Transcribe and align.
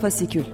Fasikül 0.00 0.44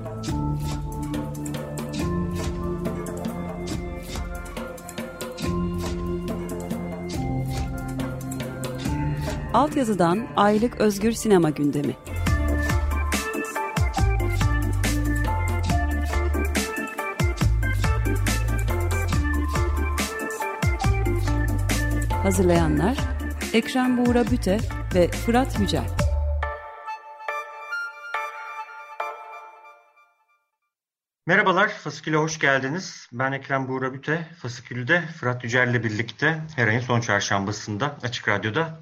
Altyazıdan 9.55 10.27
Aylık 10.37 10.81
Özgür 10.81 11.13
Sinema 11.13 11.51
Gündemi. 11.51 11.97
Hazırlayanlar 22.23 22.97
Ekrem 23.53 23.99
Buğra 23.99 24.31
Büte 24.31 24.59
ve 24.95 25.09
Fırat 25.09 25.61
Yücel 25.61 26.04
Merhabalar, 31.27 31.69
Fasikül'e 31.69 32.17
hoş 32.17 32.39
geldiniz. 32.39 33.09
Ben 33.13 33.33
Ekrem 33.33 33.69
Buğra 33.69 33.95
Büte. 33.95 34.29
Fasikül'de 34.39 35.01
Fırat 35.01 35.45
Yücel'le 35.45 35.85
birlikte 35.85 36.43
her 36.57 36.69
ayın 36.69 36.81
son 36.81 37.01
çarşambasında 37.01 37.99
Açık 38.03 38.29
Radyo'da 38.29 38.81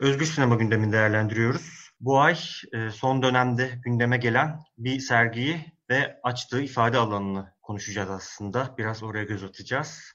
Özgür 0.00 0.26
Sinema 0.26 0.54
gündemini 0.54 0.92
değerlendiriyoruz. 0.92 1.90
Bu 2.00 2.20
ay 2.20 2.38
e, 2.72 2.90
son 2.90 3.22
dönemde 3.22 3.78
gündeme 3.84 4.16
gelen 4.16 4.60
bir 4.78 5.00
sergiyi 5.00 5.72
ve 5.90 6.20
açtığı 6.22 6.62
ifade 6.62 6.98
alanını 6.98 7.54
konuşacağız 7.62 8.10
aslında. 8.10 8.74
Biraz 8.78 9.02
oraya 9.02 9.24
göz 9.24 9.44
atacağız. 9.44 10.12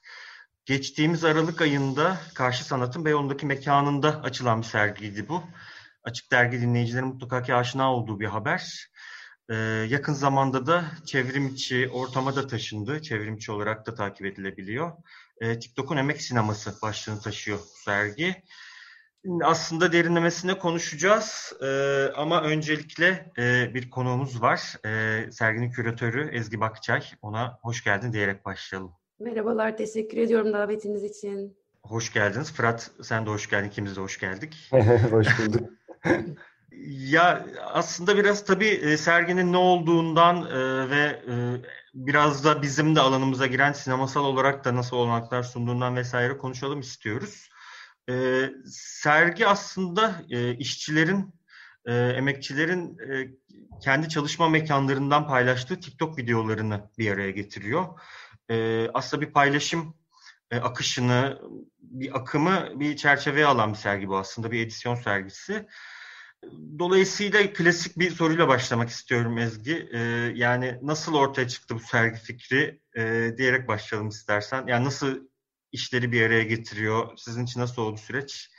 Geçtiğimiz 0.64 1.24
Aralık 1.24 1.62
ayında 1.62 2.16
Karşı 2.34 2.64
Sanat'ın 2.64 3.04
Beyoğlu'ndaki 3.04 3.46
mekanında 3.46 4.22
açılan 4.22 4.60
bir 4.60 4.66
sergiydi 4.66 5.28
bu. 5.28 5.42
Açık 6.04 6.32
Dergi 6.32 6.60
dinleyicilerin 6.60 7.06
mutlaka 7.06 7.42
ki 7.42 7.54
aşina 7.54 7.94
olduğu 7.94 8.20
bir 8.20 8.26
haber. 8.26 8.90
Ee, 9.50 9.54
yakın 9.88 10.12
zamanda 10.12 10.66
da 10.66 10.84
çevrim 11.06 11.46
içi 11.46 11.88
ortama 11.92 12.36
da 12.36 12.46
taşındı. 12.46 13.02
Çevrim 13.02 13.36
içi 13.36 13.52
olarak 13.52 13.86
da 13.86 13.94
takip 13.94 14.26
edilebiliyor. 14.26 14.92
Ee, 15.40 15.58
TikTok'un 15.58 15.96
emek 15.96 16.22
sineması 16.22 16.82
başlığını 16.82 17.20
taşıyor 17.20 17.58
sergi. 17.84 18.42
Aslında 19.42 19.92
derinlemesine 19.92 20.58
konuşacağız 20.58 21.52
ee, 21.62 22.12
ama 22.16 22.42
öncelikle 22.42 23.32
e, 23.38 23.74
bir 23.74 23.90
konuğumuz 23.90 24.42
var. 24.42 24.76
Ee, 24.86 25.32
serginin 25.32 25.70
küratörü 25.70 26.28
Ezgi 26.32 26.60
Bakçay. 26.60 27.02
Ona 27.22 27.58
hoş 27.62 27.84
geldin 27.84 28.12
diyerek 28.12 28.44
başlayalım. 28.44 28.92
Merhabalar, 29.20 29.76
teşekkür 29.76 30.16
ediyorum 30.18 30.52
davetiniz 30.52 31.04
için. 31.04 31.56
Hoş 31.82 32.12
geldiniz. 32.12 32.52
Fırat 32.52 32.90
sen 33.02 33.26
de 33.26 33.30
hoş 33.30 33.50
geldin, 33.50 33.68
ikimiz 33.68 33.96
de 33.96 34.00
hoş 34.00 34.18
geldik. 34.18 34.70
hoş 35.10 35.26
bulduk. 35.38 35.70
ya 36.88 37.46
aslında 37.66 38.16
biraz 38.16 38.44
tabii 38.44 38.68
e, 38.68 38.96
serginin 38.96 39.52
ne 39.52 39.56
olduğundan 39.56 40.46
e, 40.46 40.90
ve 40.90 41.22
e, 41.28 41.34
biraz 41.94 42.44
da 42.44 42.62
bizim 42.62 42.96
de 42.96 43.00
alanımıza 43.00 43.46
giren 43.46 43.72
sinemasal 43.72 44.24
olarak 44.24 44.64
da 44.64 44.74
nasıl 44.74 44.96
olanaklar 44.96 45.42
sunduğundan 45.42 45.96
vesaire 45.96 46.38
konuşalım 46.38 46.80
istiyoruz. 46.80 47.50
Sergi 48.72 49.46
aslında 49.46 50.22
işçilerin, 50.58 51.34
emekçilerin 51.86 52.98
kendi 53.82 54.08
çalışma 54.08 54.48
mekanlarından 54.48 55.26
paylaştığı 55.26 55.80
TikTok 55.80 56.18
videolarını 56.18 56.90
bir 56.98 57.12
araya 57.12 57.30
getiriyor. 57.30 57.86
Aslında 58.94 59.22
bir 59.22 59.32
paylaşım 59.32 59.94
akışını, 60.52 61.38
bir 61.80 62.16
akımı 62.16 62.80
bir 62.80 62.96
çerçeveye 62.96 63.46
alan 63.46 63.72
bir 63.72 63.78
sergi 63.78 64.08
bu 64.08 64.16
aslında, 64.16 64.50
bir 64.50 64.66
edisyon 64.66 64.94
sergisi. 64.94 65.66
Dolayısıyla 66.78 67.52
klasik 67.52 67.98
bir 67.98 68.10
soruyla 68.10 68.48
başlamak 68.48 68.88
istiyorum 68.88 69.38
Ezgi. 69.38 69.88
Ee, 69.92 69.98
yani 70.34 70.78
nasıl 70.82 71.14
ortaya 71.14 71.48
çıktı 71.48 71.74
bu 71.74 71.80
sergi 71.80 72.18
fikri 72.18 72.80
ee, 72.96 73.34
diyerek 73.38 73.68
başlayalım 73.68 74.08
istersen. 74.08 74.66
Yani 74.66 74.84
nasıl 74.84 75.28
işleri 75.72 76.12
bir 76.12 76.22
araya 76.22 76.42
getiriyor? 76.42 77.16
Sizin 77.16 77.44
için 77.44 77.60
nasıl 77.60 77.82
oldu 77.82 77.96
süreç? 77.96 78.50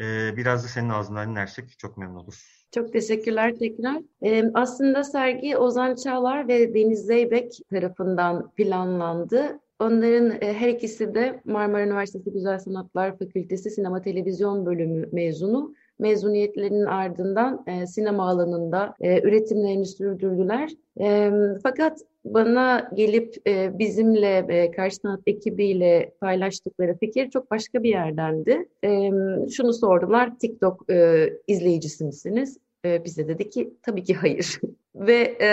Ee, 0.00 0.36
biraz 0.36 0.64
da 0.64 0.68
senin 0.68 0.88
ağzından 0.88 1.30
dinlersek 1.30 1.78
çok 1.78 1.98
memnun 1.98 2.16
oluruz. 2.16 2.66
Çok 2.74 2.92
teşekkürler 2.92 3.54
tekrar. 3.58 4.02
Ee, 4.24 4.44
aslında 4.54 5.04
sergi 5.04 5.56
Ozan 5.56 5.94
Çağlar 5.94 6.48
ve 6.48 6.74
Deniz 6.74 7.06
Zeybek 7.06 7.52
tarafından 7.70 8.50
planlandı. 8.50 9.60
Onların 9.78 10.30
e, 10.40 10.52
her 10.52 10.68
ikisi 10.68 11.14
de 11.14 11.40
Marmara 11.44 11.82
Üniversitesi 11.82 12.32
Güzel 12.32 12.58
Sanatlar 12.58 13.18
Fakültesi 13.18 13.70
Sinema 13.70 14.02
Televizyon 14.02 14.66
Bölümü 14.66 15.08
mezunu 15.12 15.74
mezuniyetlerinin 15.98 16.84
ardından 16.84 17.64
e, 17.66 17.86
sinema 17.86 18.28
alanında 18.28 18.94
e, 19.00 19.22
üretimlerini 19.22 19.86
sürdürdüler. 19.86 20.70
E, 21.00 21.30
fakat 21.62 22.00
bana 22.24 22.90
gelip 22.94 23.48
e, 23.48 23.78
bizimle 23.78 24.46
e, 24.48 24.70
Karşı 24.70 24.98
ekibiyle 25.26 26.12
paylaştıkları 26.20 26.98
fikir 26.98 27.30
çok 27.30 27.50
başka 27.50 27.82
bir 27.82 27.88
yerdendi. 27.90 28.68
E, 28.84 29.10
şunu 29.50 29.72
sordular, 29.72 30.38
TikTok 30.38 30.90
e, 30.90 31.28
izleyicisi 31.46 32.04
misiniz? 32.04 32.58
E, 32.84 33.04
bize 33.04 33.28
dedi 33.28 33.50
ki 33.50 33.74
tabii 33.82 34.04
ki 34.04 34.14
hayır. 34.14 34.60
Ve 34.94 35.36
e, 35.40 35.50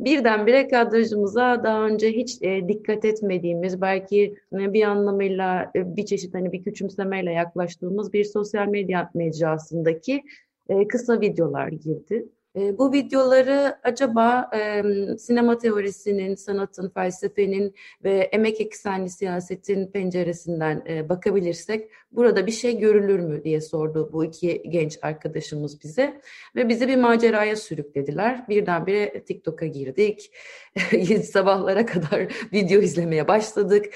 birdenbire 0.00 0.68
kadrajımıza 0.68 1.64
daha 1.64 1.86
önce 1.86 2.12
hiç 2.12 2.42
e, 2.42 2.68
dikkat 2.68 3.04
etmediğimiz, 3.04 3.80
belki 3.80 4.34
e, 4.52 4.72
bir 4.72 4.82
anlamıyla 4.82 5.70
e, 5.76 5.96
bir 5.96 6.06
çeşit 6.06 6.34
hani 6.34 6.52
bir 6.52 6.64
küçümsemeyle 6.64 7.32
yaklaştığımız 7.32 8.12
bir 8.12 8.24
sosyal 8.24 8.66
medya 8.66 9.10
mecrasındaki 9.14 10.22
e, 10.68 10.88
kısa 10.88 11.20
videolar 11.20 11.68
girdi. 11.68 12.28
E, 12.56 12.78
bu 12.78 12.92
videoları 12.92 13.78
acaba 13.82 14.50
e, 14.54 14.82
sinema 15.18 15.58
teorisinin, 15.58 16.34
sanatın, 16.34 16.88
felsefenin 16.88 17.74
ve 18.04 18.18
emek 18.18 18.60
eksenli 18.60 19.10
siyasetin 19.10 19.86
penceresinden 19.86 20.84
e, 20.88 21.08
bakabilirsek 21.08 21.90
burada 22.12 22.46
bir 22.46 22.52
şey 22.52 22.78
görülür 22.78 23.18
mü 23.18 23.44
diye 23.44 23.60
sordu 23.60 24.10
bu 24.12 24.24
iki 24.24 24.62
genç 24.68 24.98
arkadaşımız 25.02 25.82
bize 25.84 26.20
ve 26.56 26.68
bizi 26.68 26.88
bir 26.88 26.96
maceraya 26.96 27.56
sürüklediler. 27.56 28.48
Birdenbire 28.48 29.24
TikTok'a 29.24 29.66
girdik. 29.66 30.32
sabahlara 31.24 31.86
kadar 31.86 32.32
video 32.52 32.80
izlemeye 32.80 33.28
başladık. 33.28 33.94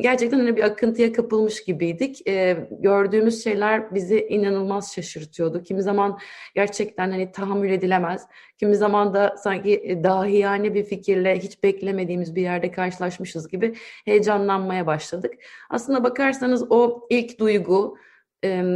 Gerçekten 0.00 0.38
hani 0.38 0.56
bir 0.56 0.62
akıntıya 0.62 1.12
kapılmış 1.12 1.64
gibiydik. 1.64 2.26
Gördüğümüz 2.70 3.44
şeyler 3.44 3.94
bizi 3.94 4.26
inanılmaz 4.26 4.94
şaşırtıyordu. 4.94 5.62
Kimi 5.62 5.82
zaman 5.82 6.18
gerçekten 6.54 7.10
hani 7.10 7.32
tahammül 7.32 7.69
edilemez. 7.70 8.26
Kimi 8.58 8.76
zaman 8.76 9.14
da 9.14 9.34
sanki 9.38 9.74
e, 9.84 10.04
dahiyane 10.04 10.74
bir 10.74 10.84
fikirle 10.84 11.38
hiç 11.38 11.62
beklemediğimiz 11.62 12.34
bir 12.34 12.42
yerde 12.42 12.70
karşılaşmışız 12.70 13.48
gibi 13.48 13.74
heyecanlanmaya 14.04 14.86
başladık. 14.86 15.34
Aslında 15.70 16.04
bakarsanız 16.04 16.64
o 16.70 17.06
ilk 17.10 17.38
duygu 17.38 17.96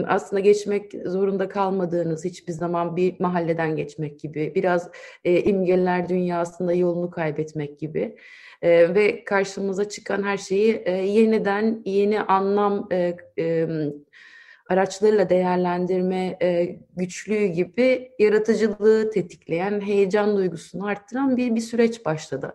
aslında 0.07 0.41
geçmek 0.41 0.93
zorunda 1.05 1.49
kalmadığınız 1.49 2.25
hiçbir 2.25 2.53
zaman 2.53 2.97
bir 2.97 3.21
mahalleden 3.21 3.77
geçmek 3.77 4.21
gibi, 4.21 4.53
biraz 4.55 4.91
e, 5.25 5.41
imgeler 5.41 6.09
dünyasında 6.09 6.73
yolunu 6.73 7.11
kaybetmek 7.11 7.79
gibi 7.79 8.17
e, 8.63 8.95
ve 8.95 9.25
karşımıza 9.25 9.89
çıkan 9.89 10.23
her 10.23 10.37
şeyi 10.37 10.85
yeniden 10.89 11.83
yeni 11.85 12.21
anlam 12.21 12.89
araçlarıyla 14.69 15.29
değerlendirme 15.29 16.39
e, 16.43 16.79
güçlüğü 16.97 17.47
gibi 17.47 18.11
yaratıcılığı 18.19 19.11
tetikleyen, 19.11 19.81
heyecan 19.81 20.37
duygusunu 20.37 20.87
arttıran 20.87 21.37
bir, 21.37 21.55
bir 21.55 21.61
süreç 21.61 22.05
başladı. 22.05 22.55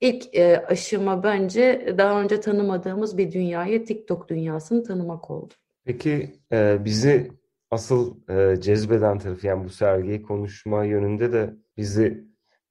İlk 0.00 0.34
e, 0.34 0.66
aşama 0.66 1.22
bence 1.22 1.94
daha 1.98 2.20
önce 2.20 2.40
tanımadığımız 2.40 3.18
bir 3.18 3.32
dünyayı, 3.32 3.84
TikTok 3.84 4.28
dünyasını 4.28 4.84
tanımak 4.84 5.30
oldu. 5.30 5.54
Peki 5.84 6.34
e, 6.52 6.84
bizi 6.84 7.30
asıl 7.70 8.16
e, 8.30 8.60
cezbeden 8.60 9.18
tarafı 9.18 9.46
yani 9.46 9.64
bu 9.64 9.68
sergiyi 9.68 10.22
konuşma 10.22 10.84
yönünde 10.84 11.32
de 11.32 11.54
bizi 11.76 12.24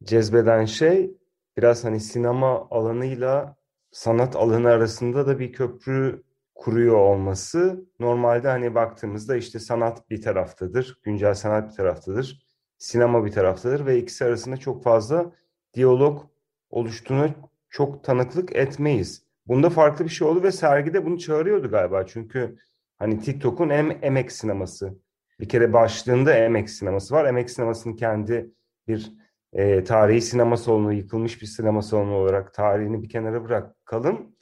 cezbeden 0.03 0.65
şey 0.65 1.11
biraz 1.57 1.83
hani 1.83 1.99
sinema 1.99 2.67
alanıyla 2.71 3.55
sanat 3.91 4.35
alanı 4.35 4.69
arasında 4.69 5.27
da 5.27 5.39
bir 5.39 5.53
köprü 5.53 6.23
kuruyor 6.57 6.95
olması. 6.95 7.85
Normalde 7.99 8.47
hani 8.47 8.75
baktığımızda 8.75 9.35
işte 9.35 9.59
sanat 9.59 10.09
bir 10.09 10.21
taraftadır, 10.21 10.99
güncel 11.03 11.33
sanat 11.33 11.69
bir 11.69 11.75
taraftadır, 11.75 12.45
sinema 12.77 13.25
bir 13.25 13.31
taraftadır 13.31 13.85
ve 13.85 13.97
ikisi 13.97 14.25
arasında 14.25 14.57
çok 14.57 14.83
fazla 14.83 15.31
diyalog 15.73 16.21
oluştuğunu 16.69 17.29
çok 17.69 18.03
tanıklık 18.03 18.55
etmeyiz. 18.55 19.27
Bunda 19.47 19.69
farklı 19.69 20.05
bir 20.05 20.09
şey 20.09 20.27
oldu 20.27 20.43
ve 20.43 20.51
sergide 20.51 21.05
bunu 21.05 21.19
çağırıyordu 21.19 21.69
galiba. 21.69 22.05
Çünkü 22.05 22.57
Hani 22.99 23.19
TikTok'un 23.19 23.69
em 23.69 23.97
emek 24.01 24.31
sineması. 24.31 24.99
Bir 25.39 25.49
kere 25.49 25.73
başlığında 25.73 26.33
emek 26.33 26.69
sineması 26.69 27.15
var. 27.15 27.25
Emek 27.25 27.49
sinemasının 27.49 27.95
kendi 27.95 28.51
bir 28.87 29.13
e, 29.53 29.83
tarihi 29.83 30.21
sinema 30.21 30.57
salonu, 30.57 30.93
yıkılmış 30.93 31.41
bir 31.41 31.47
sinema 31.47 31.81
salonu 31.81 32.13
olarak 32.13 32.53
tarihini 32.53 33.03
bir 33.03 33.09
kenara 33.09 33.43
bırakalım. 33.43 34.35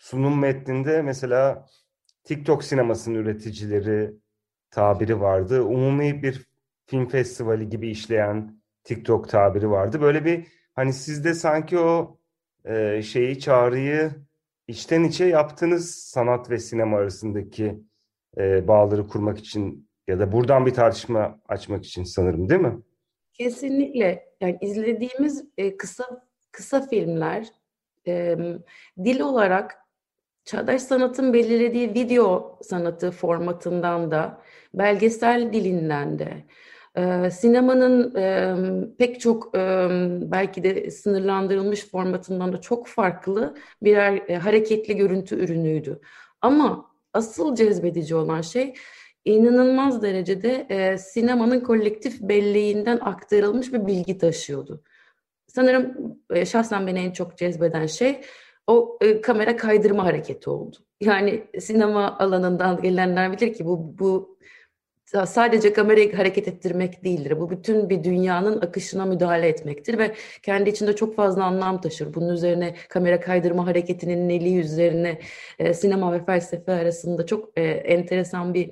Sunum 0.00 0.40
metninde 0.40 1.02
mesela 1.02 1.66
TikTok 2.24 2.64
sinemasının 2.64 3.14
üreticileri 3.14 4.12
tabiri 4.70 5.20
vardı. 5.20 5.62
Umumi 5.62 6.22
bir 6.22 6.46
film 6.86 7.08
festivali 7.08 7.68
gibi 7.68 7.90
işleyen 7.90 8.60
TikTok 8.84 9.28
tabiri 9.28 9.70
vardı. 9.70 10.00
Böyle 10.00 10.24
bir 10.24 10.46
hani 10.74 10.92
sizde 10.92 11.34
sanki 11.34 11.78
o 11.78 12.18
e, 12.64 13.02
şeyi 13.02 13.38
çağrıyı 13.38 14.10
içten 14.68 15.04
içe 15.04 15.24
yaptınız 15.24 15.94
sanat 15.94 16.50
ve 16.50 16.58
sinema 16.58 16.98
arasındaki 16.98 17.80
e, 18.38 18.68
bağları 18.68 19.08
kurmak 19.08 19.38
için 19.38 19.88
ya 20.08 20.18
da 20.18 20.32
buradan 20.32 20.66
bir 20.66 20.74
tartışma 20.74 21.40
açmak 21.48 21.84
için 21.84 22.04
sanırım 22.04 22.48
değil 22.48 22.60
mi? 22.60 22.82
Kesinlikle. 23.32 24.30
Yani 24.40 24.58
izlediğimiz 24.60 25.44
e, 25.58 25.76
kısa 25.76 26.28
kısa 26.52 26.88
filmler 26.88 27.48
e, 28.06 28.36
dil 29.04 29.20
olarak 29.20 29.79
çağdaş 30.44 30.82
sanatın 30.82 31.32
belirlediği 31.32 31.94
video 31.94 32.58
sanatı 32.62 33.10
formatından 33.10 34.10
da 34.10 34.42
belgesel 34.74 35.52
dilinden 35.52 36.18
de 36.18 36.44
sinemanın 37.30 38.14
pek 38.98 39.20
çok 39.20 39.54
belki 40.32 40.62
de 40.62 40.90
sınırlandırılmış 40.90 41.86
formatından 41.86 42.52
da 42.52 42.60
çok 42.60 42.86
farklı 42.86 43.54
birer 43.82 44.22
e, 44.28 44.36
hareketli 44.36 44.96
görüntü 44.96 45.36
ürünüydü. 45.36 46.00
Ama 46.40 46.90
asıl 47.12 47.54
cezbedici 47.54 48.14
olan 48.14 48.40
şey 48.40 48.74
inanılmaz 49.24 50.02
derecede 50.02 50.66
e, 50.70 50.98
sinemanın 50.98 51.60
kolektif 51.60 52.20
belleğinden 52.20 52.98
aktarılmış 53.02 53.72
bir 53.72 53.86
bilgi 53.86 54.18
taşıyordu. 54.18 54.82
Sanırım 55.46 56.16
e, 56.30 56.46
şahsen 56.46 56.86
beni 56.86 56.98
en 56.98 57.10
çok 57.12 57.38
cezbeden 57.38 57.86
şey 57.86 58.20
o 58.66 58.98
e, 59.00 59.20
kamera 59.20 59.56
kaydırma 59.56 60.04
hareketi 60.04 60.50
oldu. 60.50 60.76
Yani 61.00 61.42
sinema 61.60 62.18
alanından 62.18 62.82
gelenler 62.82 63.32
bilir 63.32 63.54
ki 63.54 63.64
bu 63.64 63.98
bu 63.98 64.40
sadece 65.26 65.72
kamerayı 65.72 66.16
hareket 66.16 66.48
ettirmek 66.48 67.04
değildir. 67.04 67.40
Bu 67.40 67.50
bütün 67.50 67.90
bir 67.90 68.04
dünyanın 68.04 68.60
akışına 68.60 69.04
müdahale 69.04 69.48
etmektir 69.48 69.98
ve 69.98 70.14
kendi 70.42 70.70
içinde 70.70 70.96
çok 70.96 71.16
fazla 71.16 71.44
anlam 71.44 71.80
taşır. 71.80 72.14
Bunun 72.14 72.28
üzerine 72.28 72.74
kamera 72.88 73.20
kaydırma 73.20 73.66
hareketinin 73.66 74.28
neliği 74.28 74.58
üzerine 74.58 75.18
e, 75.58 75.74
sinema 75.74 76.12
ve 76.12 76.24
felsefe 76.24 76.72
arasında 76.72 77.26
çok 77.26 77.58
e, 77.58 77.62
enteresan 77.62 78.54
bir 78.54 78.70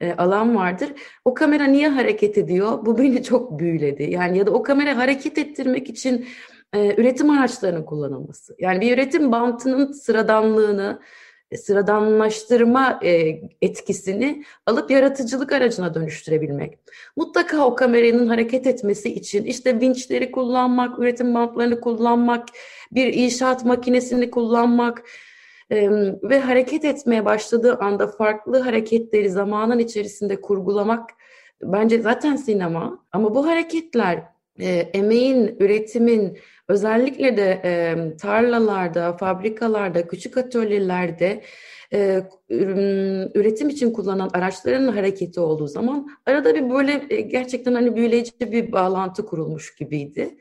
e, 0.00 0.12
alan 0.12 0.56
vardır. 0.56 0.92
O 1.24 1.34
kamera 1.34 1.64
niye 1.64 1.88
hareket 1.88 2.38
ediyor? 2.38 2.86
Bu 2.86 2.98
beni 2.98 3.22
çok 3.22 3.58
büyüledi. 3.58 4.02
Yani 4.02 4.38
ya 4.38 4.46
da 4.46 4.50
o 4.50 4.62
kamera 4.62 4.96
hareket 4.96 5.38
ettirmek 5.38 5.90
için 5.90 6.26
e, 6.74 6.94
üretim 7.00 7.30
araçlarının 7.30 7.82
kullanılması. 7.82 8.56
Yani 8.58 8.80
bir 8.80 8.94
üretim 8.94 9.32
bantının 9.32 9.92
sıradanlığını, 9.92 11.00
e, 11.50 11.56
sıradanlaştırma 11.56 13.00
e, 13.02 13.40
etkisini 13.62 14.44
alıp 14.66 14.90
yaratıcılık 14.90 15.52
aracına 15.52 15.94
dönüştürebilmek. 15.94 16.78
Mutlaka 17.16 17.66
o 17.66 17.74
kameranın 17.74 18.28
hareket 18.28 18.66
etmesi 18.66 19.14
için 19.14 19.44
işte 19.44 19.80
vinçleri 19.80 20.30
kullanmak, 20.30 20.98
üretim 20.98 21.34
bantlarını 21.34 21.80
kullanmak, 21.80 22.48
bir 22.92 23.14
inşaat 23.14 23.64
makinesini 23.64 24.30
kullanmak, 24.30 25.02
ve 26.22 26.40
hareket 26.40 26.84
etmeye 26.84 27.24
başladığı 27.24 27.78
anda 27.78 28.06
farklı 28.06 28.58
hareketleri 28.58 29.30
zamanın 29.30 29.78
içerisinde 29.78 30.40
kurgulamak 30.40 31.10
bence 31.62 32.02
zaten 32.02 32.36
sinema. 32.36 32.98
Ama 33.12 33.34
bu 33.34 33.46
hareketler 33.46 34.22
e, 34.60 34.66
emeğin, 34.94 35.56
üretimin 35.60 36.38
özellikle 36.68 37.36
de 37.36 37.60
e, 37.64 37.96
tarlalarda, 38.16 39.16
fabrikalarda, 39.16 40.06
küçük 40.06 40.36
atölyelerde 40.36 41.42
e, 41.92 42.22
üretim 43.34 43.68
için 43.68 43.92
kullanılan 43.92 44.30
araçların 44.34 44.88
hareketi 44.88 45.40
olduğu 45.40 45.66
zaman 45.66 46.08
arada 46.26 46.54
bir 46.54 46.70
böyle 46.70 47.06
e, 47.10 47.20
gerçekten 47.20 47.74
hani 47.74 47.96
büyüleyici 47.96 48.32
bir 48.40 48.72
bağlantı 48.72 49.26
kurulmuş 49.26 49.74
gibiydi. 49.74 50.36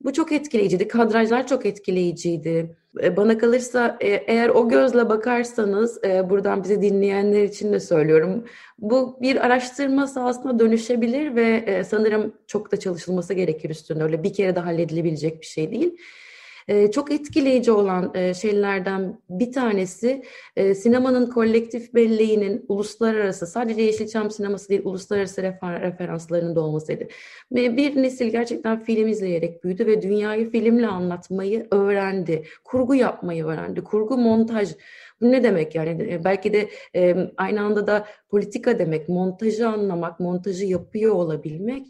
Bu 0.00 0.12
çok 0.12 0.32
etkileyiciydi. 0.32 0.88
Kadrajlar 0.88 1.46
çok 1.46 1.66
etkileyiciydi. 1.66 2.76
E, 3.02 3.16
bana 3.16 3.38
kalırsa 3.38 3.96
e, 4.00 4.08
eğer 4.08 4.48
o 4.48 4.68
gözle 4.68 5.08
bakarsanız, 5.08 6.04
e, 6.04 6.30
buradan 6.30 6.64
bizi 6.64 6.82
dinleyenler 6.82 7.42
için 7.42 7.72
de 7.72 7.80
söylüyorum. 7.80 8.44
Bu 8.78 9.18
bir 9.22 9.46
araştırma 9.46 10.06
sahasına 10.06 10.58
dönüşebilir 10.58 11.36
ve 11.36 11.84
sanırım 11.84 12.34
çok 12.46 12.72
da 12.72 12.76
çalışılması 12.76 13.34
gerekir 13.34 13.70
üstünde. 13.70 14.04
Öyle 14.04 14.22
bir 14.22 14.32
kere 14.32 14.56
de 14.56 14.60
halledilebilecek 14.60 15.40
bir 15.40 15.46
şey 15.46 15.70
değil. 15.70 15.96
E, 16.68 16.90
çok 16.90 17.12
etkileyici 17.12 17.72
olan 17.72 18.10
e, 18.14 18.34
şeylerden 18.34 19.20
bir 19.30 19.52
tanesi 19.52 20.22
e, 20.56 20.74
sinemanın 20.74 21.26
kolektif 21.30 21.94
belleğinin 21.94 22.64
uluslararası, 22.68 23.46
sadece 23.46 23.82
Yeşilçam 23.82 24.30
sineması 24.30 24.68
değil, 24.68 24.80
uluslararası 24.84 25.42
refer, 25.42 25.80
referanslarının 25.80 26.56
da 26.56 26.60
olmasıydı. 26.60 27.08
Bir 27.50 28.02
nesil 28.02 28.30
gerçekten 28.30 28.84
film 28.84 29.08
izleyerek 29.08 29.64
büyüdü 29.64 29.86
ve 29.86 30.02
dünyayı 30.02 30.50
filmle 30.50 30.86
anlatmayı 30.86 31.66
öğrendi. 31.70 32.44
Kurgu 32.64 32.94
yapmayı 32.94 33.44
öğrendi. 33.44 33.84
Kurgu, 33.84 34.18
montaj. 34.18 34.74
Bu 35.20 35.32
ne 35.32 35.42
demek 35.42 35.74
yani? 35.74 36.20
Belki 36.24 36.52
de 36.52 36.68
e, 36.94 37.16
aynı 37.36 37.60
anda 37.60 37.86
da 37.86 38.06
politika 38.28 38.78
demek, 38.78 39.08
montajı 39.08 39.68
anlamak, 39.68 40.20
montajı 40.20 40.66
yapıyor 40.66 41.14
olabilmek 41.14 41.86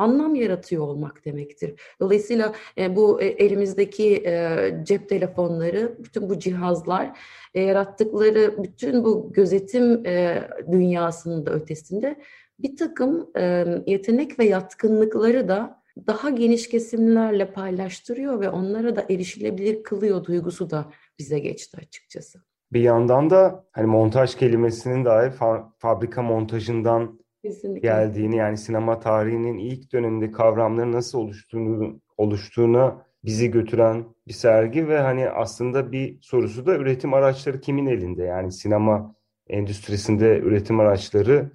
anlam 0.00 0.34
yaratıyor 0.34 0.82
olmak 0.82 1.24
demektir. 1.24 1.80
Dolayısıyla 2.00 2.52
e, 2.78 2.96
bu 2.96 3.22
e, 3.22 3.26
elimizdeki 3.26 4.22
e, 4.26 4.58
cep 4.82 5.08
telefonları, 5.08 5.96
bütün 5.98 6.30
bu 6.30 6.38
cihazlar 6.38 7.18
e, 7.54 7.60
yarattıkları 7.60 8.62
bütün 8.62 9.04
bu 9.04 9.32
gözetim 9.32 10.06
e, 10.06 10.48
dünyasının 10.72 11.46
da 11.46 11.50
ötesinde 11.50 12.16
bir 12.58 12.76
takım 12.76 13.30
e, 13.36 13.66
yetenek 13.86 14.38
ve 14.38 14.44
yatkınlıkları 14.44 15.48
da 15.48 15.80
daha 16.06 16.30
geniş 16.30 16.68
kesimlerle 16.68 17.52
paylaştırıyor 17.52 18.40
ve 18.40 18.50
onlara 18.50 18.96
da 18.96 19.04
erişilebilir 19.10 19.82
kılıyor 19.82 20.24
duygusu 20.24 20.70
da 20.70 20.92
bize 21.18 21.38
geçti 21.38 21.78
açıkçası. 21.80 22.38
Bir 22.72 22.80
yandan 22.80 23.30
da 23.30 23.64
hani 23.72 23.86
montaj 23.86 24.34
kelimesinin 24.34 25.04
dahi 25.04 25.26
fa- 25.26 25.64
fabrika 25.78 26.22
montajından 26.22 27.20
Kesinlikle. 27.42 27.88
geldiğini 27.88 28.36
yani 28.36 28.56
sinema 28.56 29.00
tarihinin 29.00 29.58
ilk 29.58 29.92
döneminde 29.92 30.32
kavramların 30.32 30.92
nasıl 30.92 31.18
oluştuğunu 31.18 32.00
oluştuğuna 32.16 33.06
bizi 33.24 33.50
götüren 33.50 34.04
bir 34.28 34.32
sergi 34.32 34.88
ve 34.88 34.98
hani 34.98 35.28
aslında 35.28 35.92
bir 35.92 36.18
sorusu 36.22 36.66
da 36.66 36.76
üretim 36.76 37.14
araçları 37.14 37.60
kimin 37.60 37.86
elinde? 37.86 38.22
Yani 38.22 38.52
sinema 38.52 39.14
endüstrisinde 39.48 40.38
üretim 40.38 40.80
araçları 40.80 41.50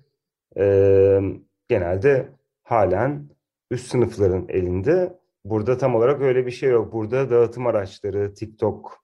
e, 0.57 1.19
genelde 1.67 2.29
halen 2.63 3.29
üst 3.71 3.87
sınıfların 3.91 4.45
elinde. 4.49 5.19
Burada 5.45 5.77
tam 5.77 5.95
olarak 5.95 6.21
öyle 6.21 6.45
bir 6.45 6.51
şey 6.51 6.69
yok. 6.69 6.93
Burada 6.93 7.29
dağıtım 7.29 7.67
araçları, 7.67 8.33
TikTok 8.33 9.03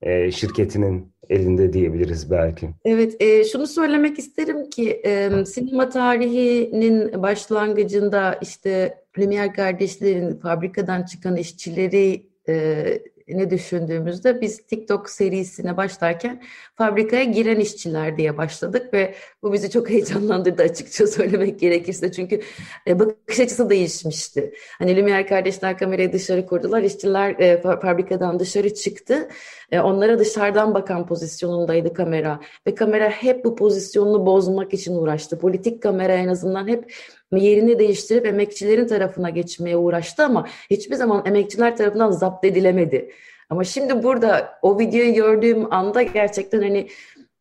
e, 0.00 0.30
şirketinin 0.30 1.12
elinde 1.30 1.72
diyebiliriz 1.72 2.30
belki. 2.30 2.70
Evet, 2.84 3.22
e, 3.22 3.44
şunu 3.44 3.66
söylemek 3.66 4.18
isterim 4.18 4.70
ki 4.70 5.00
e, 5.04 5.44
sinema 5.44 5.88
tarihinin 5.88 7.22
başlangıcında 7.22 8.38
işte 8.42 9.02
Lumière 9.16 9.52
kardeşlerin 9.52 10.36
fabrikadan 10.36 11.02
çıkan 11.02 11.36
işçileri 11.36 12.26
e, 12.48 12.84
ne 13.28 13.50
düşündüğümüzde 13.50 14.40
biz 14.40 14.66
TikTok 14.66 15.10
serisine 15.10 15.76
başlarken 15.76 16.42
fabrikaya 16.74 17.24
giren 17.24 17.60
işçiler 17.60 18.16
diye 18.16 18.36
başladık 18.36 18.94
ve 18.94 19.14
bu 19.42 19.52
bizi 19.52 19.70
çok 19.70 19.90
heyecanlandırdı 19.90 20.62
açıkça 20.62 21.06
söylemek 21.06 21.60
gerekirse. 21.60 22.12
Çünkü 22.12 22.40
e, 22.86 22.98
bakış 22.98 23.40
açısı 23.40 23.70
değişmişti. 23.70 24.52
Hani 24.78 24.92
Lumière 24.92 25.26
kardeşler 25.26 25.78
kamerayı 25.78 26.12
dışarı 26.12 26.46
kurdular, 26.46 26.82
işçiler 26.82 27.30
e, 27.38 27.62
fabrikadan 27.62 28.38
dışarı 28.38 28.74
çıktı. 28.74 29.28
E, 29.72 29.80
onlara 29.80 30.18
dışarıdan 30.18 30.74
bakan 30.74 31.06
pozisyonundaydı 31.06 31.94
kamera 31.94 32.40
ve 32.66 32.74
kamera 32.74 33.10
hep 33.10 33.44
bu 33.44 33.56
pozisyonunu 33.56 34.26
bozmak 34.26 34.74
için 34.74 34.94
uğraştı. 34.94 35.38
Politik 35.38 35.82
kamera 35.82 36.12
en 36.12 36.28
azından 36.28 36.68
hep 36.68 36.92
yerini 37.36 37.78
değiştirip 37.78 38.26
emekçilerin 38.26 38.86
tarafına 38.86 39.30
geçmeye 39.30 39.76
uğraştı 39.76 40.24
ama 40.24 40.46
hiçbir 40.70 40.96
zaman 40.96 41.26
emekçiler 41.26 41.76
tarafından 41.76 42.10
zapt 42.10 42.44
edilemedi. 42.44 43.10
Ama 43.50 43.64
şimdi 43.64 44.02
burada 44.02 44.58
o 44.62 44.78
videoyu 44.78 45.14
gördüğüm 45.14 45.72
anda 45.72 46.02
gerçekten 46.02 46.62
hani 46.62 46.88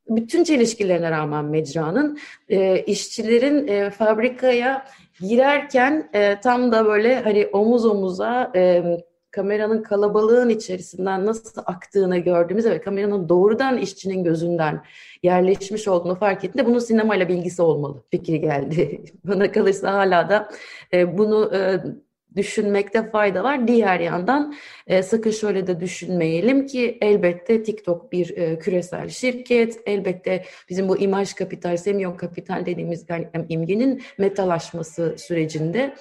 bütün 0.10 0.44
çelişkilerine 0.44 1.12
rağmen 1.12 1.46
mecranın 1.46 2.18
e, 2.50 2.80
işçilerin 2.80 3.68
e, 3.68 3.90
fabrikaya 3.90 4.86
girerken 5.20 6.10
e, 6.14 6.40
tam 6.40 6.72
da 6.72 6.86
böyle 6.86 7.20
hani 7.20 7.48
omuz 7.48 7.86
omuza 7.86 8.52
e, 8.56 8.84
kameranın 9.38 9.84
kalabalığın 9.84 10.50
içerisinden 10.50 11.26
nasıl 11.26 11.62
aktığını 11.66 12.18
gördüğümüzde 12.18 12.72
ve 12.72 12.82
kameranın 12.82 13.30
doğrudan 13.30 13.78
işçinin 13.78 14.24
gözünden 14.24 14.84
yerleşmiş 15.24 15.88
olduğunu 15.88 16.16
fark 16.16 16.44
ettiğinde 16.44 16.66
bunun 16.70 16.80
sinemayla 16.80 17.30
bilgisi 17.30 17.62
olmalı 17.62 18.04
fikri 18.12 18.42
geldi. 18.42 19.04
Bana 19.24 19.52
kalırsa 19.52 19.94
hala 19.94 20.30
da 20.30 20.50
e, 20.94 21.18
bunu 21.18 21.52
e, 21.56 21.80
düşünmekte 22.36 23.10
fayda 23.10 23.44
var. 23.44 23.68
Diğer 23.68 24.00
yandan 24.00 24.56
e, 24.88 25.04
sakın 25.04 25.32
şöyle 25.32 25.68
de 25.68 25.80
düşünmeyelim 25.80 26.66
ki 26.68 26.98
elbette 27.02 27.64
TikTok 27.64 28.12
bir 28.12 28.38
e, 28.38 28.60
küresel 28.60 29.10
şirket. 29.10 29.80
Elbette 29.86 30.44
bizim 30.70 30.90
bu 30.90 30.98
imaj 30.98 31.34
kapital, 31.34 31.78
semyon 31.78 32.18
kapital 32.18 32.66
dediğimiz 32.66 33.06
yani 33.10 33.28
imgenin 33.50 34.02
metalaşması 34.18 35.16
sürecinde 35.18 35.96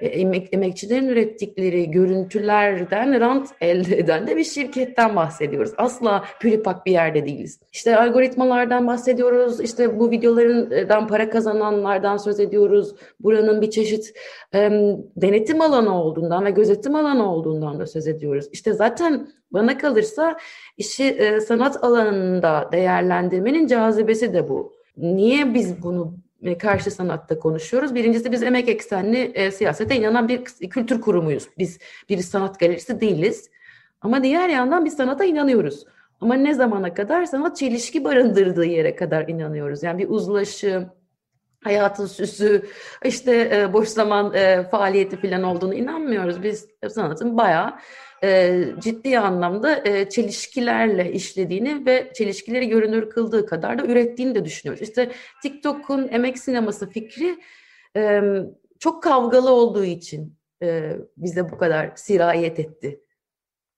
emek, 0.00 0.48
emekçilerin 0.52 1.08
ürettikleri 1.08 1.90
görüntülerden 1.90 3.20
rant 3.20 3.48
elde 3.60 3.98
eden 3.98 4.26
de 4.26 4.36
bir 4.36 4.44
şirketten 4.44 5.16
bahsediyoruz. 5.16 5.72
Asla 5.76 6.24
püripak 6.40 6.86
bir 6.86 6.92
yerde 6.92 7.26
değiliz. 7.26 7.60
İşte 7.72 7.96
algoritmalardan 7.96 8.86
bahsediyoruz, 8.86 9.60
işte 9.60 9.98
bu 10.00 10.10
videolardan 10.10 11.06
para 11.08 11.30
kazananlardan 11.30 12.16
söz 12.16 12.40
ediyoruz. 12.40 12.94
Buranın 13.20 13.62
bir 13.62 13.70
çeşit 13.70 14.12
e, 14.54 14.70
denetim 15.16 15.60
alanı 15.60 16.02
olduğundan 16.02 16.44
ve 16.44 16.50
gözetim 16.50 16.94
alanı 16.94 17.32
olduğundan 17.32 17.78
da 17.78 17.86
söz 17.86 18.08
ediyoruz. 18.08 18.48
İşte 18.52 18.72
zaten 18.72 19.28
bana 19.52 19.78
kalırsa 19.78 20.36
işi 20.76 21.04
e, 21.04 21.40
sanat 21.40 21.84
alanında 21.84 22.68
değerlendirmenin 22.72 23.66
cazibesi 23.66 24.34
de 24.34 24.48
bu. 24.48 24.72
Niye 24.96 25.54
biz 25.54 25.82
bunu 25.82 26.14
e, 26.42 26.58
karşı 26.58 26.90
sanatta 26.90 27.38
konuşuyoruz? 27.38 27.94
Birincisi 27.94 28.32
biz 28.32 28.42
emek 28.42 28.68
eksenli 28.68 29.18
e, 29.18 29.50
siyasete 29.50 29.96
inanan 29.96 30.28
bir 30.28 30.44
kültür 30.44 31.00
kurumuyuz. 31.00 31.48
Biz 31.58 31.78
bir 32.08 32.18
sanat 32.18 32.60
galerisi 32.60 33.00
değiliz. 33.00 33.50
Ama 34.00 34.22
diğer 34.22 34.48
yandan 34.48 34.84
biz 34.84 34.96
sanata 34.96 35.24
inanıyoruz. 35.24 35.84
Ama 36.20 36.34
ne 36.34 36.54
zamana 36.54 36.94
kadar? 36.94 37.24
Sanat 37.24 37.56
çelişki 37.56 38.04
barındırdığı 38.04 38.64
yere 38.64 38.96
kadar 38.96 39.28
inanıyoruz. 39.28 39.82
Yani 39.82 39.98
bir 39.98 40.08
uzlaşı, 40.08 40.86
hayatın 41.64 42.06
süsü, 42.06 42.66
işte 43.04 43.50
e, 43.52 43.72
boş 43.72 43.88
zaman 43.88 44.34
e, 44.34 44.62
faaliyeti 44.62 45.16
falan 45.16 45.42
olduğunu 45.42 45.74
inanmıyoruz. 45.74 46.42
Biz 46.42 46.68
sanatın 46.88 47.36
bayağı 47.36 47.74
e, 48.24 48.64
ciddi 48.78 49.18
anlamda 49.18 49.88
e, 49.88 50.08
çelişkilerle 50.08 51.12
işlediğini 51.12 51.86
ve 51.86 52.12
çelişkileri 52.14 52.68
görünür 52.68 53.10
kıldığı 53.10 53.46
kadar 53.46 53.78
da 53.78 53.86
ürettiğini 53.86 54.34
de 54.34 54.44
düşünüyoruz. 54.44 54.82
İşte 54.82 55.12
TikTok'un 55.42 56.08
emek 56.08 56.38
sineması 56.38 56.90
fikri 56.90 57.38
e, 57.96 58.22
çok 58.78 59.02
kavgalı 59.02 59.50
olduğu 59.50 59.84
için 59.84 60.36
e, 60.62 60.96
bize 61.16 61.50
bu 61.50 61.58
kadar 61.58 61.92
sirayet 61.96 62.60
etti. 62.60 63.00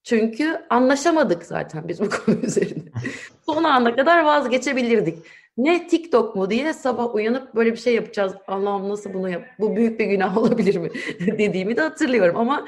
Çünkü 0.05 0.61
anlaşamadık 0.71 1.45
zaten 1.45 1.89
biz 1.89 2.01
bu 2.01 2.09
konu 2.27 2.37
üzerinde. 2.43 2.91
Son 3.47 3.65
ana 3.65 3.97
kadar 3.97 4.25
vazgeçebilirdik. 4.25 5.19
Ne 5.57 5.89
TikTok 5.89 6.37
mu 6.37 6.51
diye 6.51 6.73
sabah 6.73 7.15
uyanıp 7.15 7.55
böyle 7.55 7.73
bir 7.73 7.77
şey 7.77 7.95
yapacağız. 7.95 8.33
Allah'ım 8.47 8.89
nasıl 8.89 9.15
bunu 9.15 9.31
yap? 9.31 9.45
Bu 9.59 9.77
büyük 9.77 10.01
bir 10.01 10.07
günah 10.07 10.37
olabilir 10.39 10.77
mi? 10.77 10.91
dediğimi 11.21 11.77
de 11.77 11.81
hatırlıyorum 11.81 12.37
ama 12.37 12.67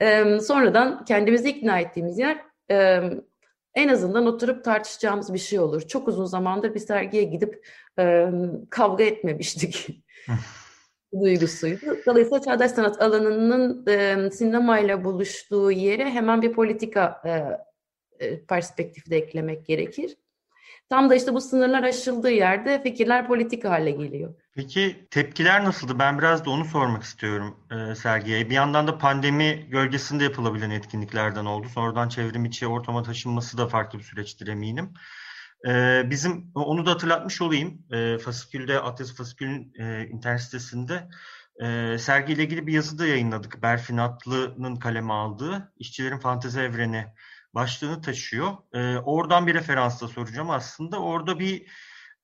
e, 0.00 0.40
sonradan 0.40 1.04
kendimizi 1.04 1.48
ikna 1.50 1.80
ettiğimiz 1.80 2.18
yer 2.18 2.38
e, 2.70 3.02
en 3.74 3.88
azından 3.88 4.26
oturup 4.26 4.64
tartışacağımız 4.64 5.34
bir 5.34 5.38
şey 5.38 5.58
olur. 5.58 5.82
Çok 5.82 6.08
uzun 6.08 6.24
zamandır 6.24 6.74
bir 6.74 6.80
sergiye 6.80 7.24
gidip 7.24 7.66
e, 7.98 8.26
kavga 8.70 9.04
etmemiştik. 9.04 10.04
duygusuydu. 11.22 11.80
Dolayısıyla 12.06 12.40
çağdaş 12.40 12.70
sanat 12.70 13.02
alanının 13.02 13.86
e, 13.86 14.30
sinemayla 14.30 15.04
buluştuğu 15.04 15.70
yere 15.70 16.10
hemen 16.10 16.42
bir 16.42 16.52
politika 16.52 17.22
e, 17.24 17.30
e, 18.26 18.44
perspektifi 18.44 19.10
de 19.10 19.16
eklemek 19.16 19.66
gerekir. 19.66 20.16
Tam 20.90 21.10
da 21.10 21.14
işte 21.14 21.34
bu 21.34 21.40
sınırlar 21.40 21.82
aşıldığı 21.82 22.30
yerde 22.30 22.82
fikirler 22.82 23.26
politik 23.26 23.64
hale 23.64 23.90
geliyor. 23.90 24.34
Peki 24.54 25.06
tepkiler 25.10 25.64
nasıldı? 25.64 25.98
Ben 25.98 26.18
biraz 26.18 26.44
da 26.44 26.50
onu 26.50 26.64
sormak 26.64 27.02
istiyorum 27.02 27.56
e, 27.70 27.94
Sergi'ye. 27.94 28.50
Bir 28.50 28.54
yandan 28.54 28.86
da 28.86 28.98
pandemi 28.98 29.66
gölgesinde 29.70 30.24
yapılabilen 30.24 30.70
etkinliklerden 30.70 31.44
oldu. 31.44 31.68
Sonradan 31.68 32.08
çevrim 32.08 32.44
içi 32.44 32.66
ortama 32.66 33.02
taşınması 33.02 33.58
da 33.58 33.68
farklı 33.68 33.98
bir 33.98 34.04
süreçtir 34.04 34.46
eminim. 34.46 34.94
E, 35.68 36.02
bizim 36.10 36.50
onu 36.54 36.86
da 36.86 36.90
hatırlatmış 36.90 37.42
olayım. 37.42 37.86
E, 37.92 38.18
Fasikül'de, 38.18 38.80
Atlas 38.80 39.14
Fasikül'ün 39.14 39.72
e, 39.78 40.06
internet 40.06 40.40
sitesinde 40.40 41.08
e, 41.62 41.98
sergiyle 41.98 42.42
ilgili 42.42 42.66
bir 42.66 42.72
yazı 42.72 42.98
da 42.98 43.06
yayınladık. 43.06 43.62
Berfin 43.62 43.96
Atlı'nın 43.96 44.76
kaleme 44.76 45.12
aldığı 45.12 45.72
İşçilerin 45.78 46.18
Fantezi 46.18 46.60
Evreni 46.60 47.06
başlığını 47.54 48.02
taşıyor. 48.02 48.52
E, 48.72 48.98
oradan 48.98 49.46
bir 49.46 49.54
referansla 49.54 50.08
soracağım 50.08 50.50
aslında. 50.50 51.00
Orada 51.00 51.38
bir 51.38 51.66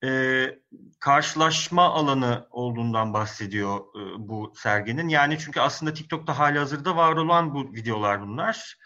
e, 0.04 0.59
karşılaşma 1.00 1.83
alanı 1.83 2.47
olduğundan 2.50 3.14
bahsediyor 3.14 3.78
e, 3.78 4.28
bu 4.28 4.52
serginin. 4.56 5.09
Yani 5.09 5.38
çünkü 5.38 5.61
aslında 5.61 5.92
TikTok'ta 5.92 6.38
hali 6.38 6.59
hazırda 6.59 6.97
var 6.97 7.12
olan 7.12 7.54
bu 7.54 7.75
videolar 7.75 8.23
bunlar. 8.23 8.76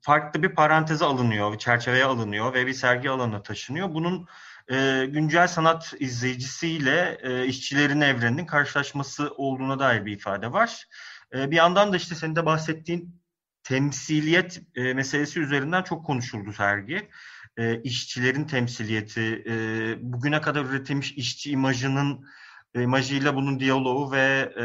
Farklı 0.00 0.42
bir 0.42 0.54
paranteze 0.54 1.04
alınıyor, 1.04 1.52
bir 1.52 1.58
çerçeveye 1.58 2.04
alınıyor 2.04 2.54
ve 2.54 2.66
bir 2.66 2.74
sergi 2.74 3.10
alanına 3.10 3.42
taşınıyor. 3.42 3.94
Bunun 3.94 4.26
e, 4.70 5.06
güncel 5.08 5.48
sanat 5.48 5.94
izleyicisiyle 5.98 7.18
e, 7.22 7.46
işçilerin 7.46 8.00
evreninin 8.00 8.46
karşılaşması 8.46 9.30
olduğuna 9.36 9.78
dair 9.78 10.06
bir 10.06 10.12
ifade 10.12 10.52
var. 10.52 10.86
E, 11.34 11.50
bir 11.50 11.56
yandan 11.56 11.92
da 11.92 11.96
işte 11.96 12.14
senin 12.14 12.36
de 12.36 12.46
bahsettiğin 12.46 13.20
temsiliyet 13.68 14.62
e, 14.74 14.94
meselesi 14.94 15.40
üzerinden 15.40 15.82
çok 15.82 16.06
konuşuldu 16.06 16.52
sergi. 16.52 17.08
E, 17.56 17.82
işçilerin 17.82 18.44
temsiliyeti, 18.44 19.44
e, 19.46 19.52
bugüne 20.00 20.40
kadar 20.40 20.64
üretilmiş 20.64 21.12
işçi 21.12 21.50
imajının 21.50 22.26
e, 22.74 22.82
imajıyla 22.82 23.34
bunun 23.34 23.60
diyaloğu 23.60 24.12
ve 24.12 24.52
e, 24.58 24.64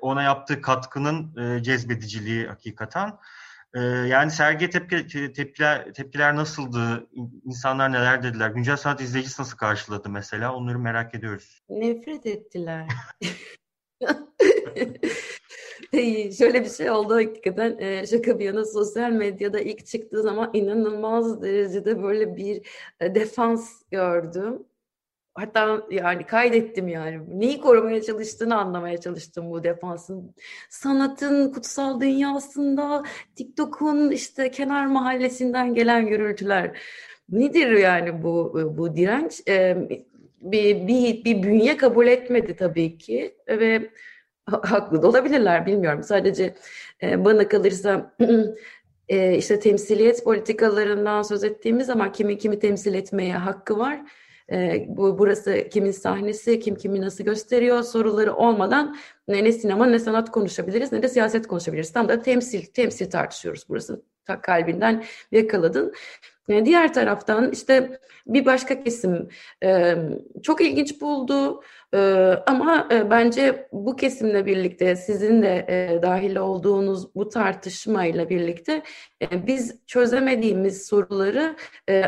ona 0.00 0.22
yaptığı 0.22 0.60
katkının 0.60 1.36
e, 1.36 1.62
cezbediciliği 1.62 2.46
hakikaten. 2.46 3.12
E, 3.74 3.80
yani 3.80 4.30
sergi 4.30 4.70
tepki, 4.70 5.32
tepkiler, 5.32 5.92
tepkiler 5.94 6.36
nasıldı? 6.36 7.08
İnsanlar 7.44 7.92
neler 7.92 8.22
dediler? 8.22 8.50
Güncel 8.50 8.76
sanat 8.76 9.00
izleyicisi 9.00 9.42
nasıl 9.42 9.56
karşıladı 9.56 10.08
mesela? 10.08 10.54
Onları 10.54 10.78
merak 10.78 11.14
ediyoruz. 11.14 11.62
Nefret 11.68 12.26
ettiler. 12.26 12.88
Şöyle 16.38 16.64
bir 16.64 16.70
şey 16.70 16.90
oldu 16.90 17.14
hakikaten 17.14 17.78
e, 17.78 18.06
şaka 18.06 18.38
bir 18.38 18.44
yana 18.44 18.64
sosyal 18.64 19.12
medyada 19.12 19.60
ilk 19.60 19.86
çıktığı 19.86 20.22
zaman 20.22 20.50
inanılmaz 20.54 21.42
derecede 21.42 22.02
böyle 22.02 22.36
bir 22.36 22.66
e, 23.00 23.14
defans 23.14 23.82
gördüm. 23.90 24.62
Hatta 25.34 25.86
yani 25.90 26.26
kaydettim 26.26 26.88
yani. 26.88 27.40
Neyi 27.40 27.60
korumaya 27.60 28.02
çalıştığını 28.02 28.56
anlamaya 28.56 29.00
çalıştım 29.00 29.50
bu 29.50 29.64
defansın. 29.64 30.34
Sanatın 30.70 31.52
kutsal 31.52 32.00
dünyasında, 32.00 33.02
TikTok'un 33.36 34.10
işte 34.10 34.50
kenar 34.50 34.86
mahallesinden 34.86 35.74
gelen 35.74 36.06
gürültüler. 36.06 36.78
Nedir 37.28 37.70
yani 37.70 38.22
bu 38.22 38.52
bu 38.78 38.96
direnç? 38.96 39.42
Ee, 39.48 39.88
bir, 40.40 40.86
bir, 40.86 41.24
bir 41.24 41.42
bünye 41.42 41.76
kabul 41.76 42.06
etmedi 42.06 42.56
tabii 42.56 42.98
ki 42.98 43.36
ve 43.48 43.90
haklı 44.46 45.02
da 45.02 45.08
olabilirler 45.08 45.66
bilmiyorum. 45.66 46.02
Sadece 46.02 46.54
e, 47.02 47.24
bana 47.24 47.48
kalırsa 47.48 48.14
e, 49.08 49.36
işte 49.36 49.60
temsiliyet 49.60 50.24
politikalarından 50.24 51.22
söz 51.22 51.44
ettiğimiz 51.44 51.86
zaman 51.86 52.12
kimi 52.12 52.38
kimi 52.38 52.58
temsil 52.58 52.94
etmeye 52.94 53.34
hakkı 53.34 53.78
var. 53.78 54.00
E, 54.52 54.86
bu 54.88 55.18
burası 55.18 55.68
kimin 55.70 55.90
sahnesi, 55.90 56.60
kim 56.60 56.74
kimi 56.74 57.00
nasıl 57.00 57.24
gösteriyor 57.24 57.82
soruları 57.82 58.34
olmadan 58.34 58.96
ne, 59.28 59.44
ne 59.44 59.52
sinema 59.52 59.86
ne 59.86 59.98
sanat 59.98 60.30
konuşabiliriz 60.30 60.92
ne 60.92 61.02
de 61.02 61.08
siyaset 61.08 61.46
konuşabiliriz. 61.46 61.92
Tam 61.92 62.08
da 62.08 62.22
temsil 62.22 62.66
temsil 62.66 63.10
tartışıyoruz 63.10 63.64
burası. 63.68 64.02
Ta 64.24 64.40
kalbinden 64.40 65.04
yakaladın. 65.32 65.92
Yani 66.48 66.66
diğer 66.66 66.94
taraftan 66.94 67.52
işte 67.52 68.00
bir 68.26 68.46
başka 68.46 68.84
kesim 68.84 69.28
e, 69.64 69.94
çok 70.42 70.60
ilginç 70.60 71.00
buldu 71.00 71.62
e, 71.94 71.98
ama 72.46 72.88
e, 72.92 73.10
bence 73.10 73.68
bu 73.72 73.96
kesimle 73.96 74.46
birlikte 74.46 74.96
sizin 74.96 75.42
de 75.42 75.98
dahil 76.02 76.36
olduğunuz 76.36 77.14
bu 77.14 77.28
tartışmayla 77.28 78.30
birlikte 78.30 78.82
biz 79.32 79.86
çözemediğimiz 79.86 80.86
soruları 80.86 81.56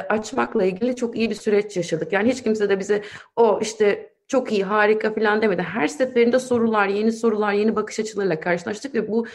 açmakla 0.09 0.65
ilgili 0.65 0.97
çok 0.97 1.17
iyi 1.17 1.31
bir 1.31 1.35
süreç 1.35 1.77
yaşadık. 1.77 2.13
Yani 2.13 2.31
hiç 2.31 2.43
kimse 2.43 2.69
de 2.69 2.79
bize 2.79 3.03
o 3.37 3.59
işte 3.63 4.10
çok 4.31 4.53
iyi, 4.53 4.65
harika 4.65 5.15
falan 5.15 5.43
demedi. 5.43 5.63
Her 5.63 5.89
seferinde 5.89 6.39
sorular, 6.39 6.87
yeni 6.87 7.13
sorular, 7.13 7.53
yeni 7.53 7.77
bakış 7.77 8.01
açılarıyla 8.01 8.41
karşılaştık 8.41 8.95
ve 8.95 9.09
bu 9.09 9.27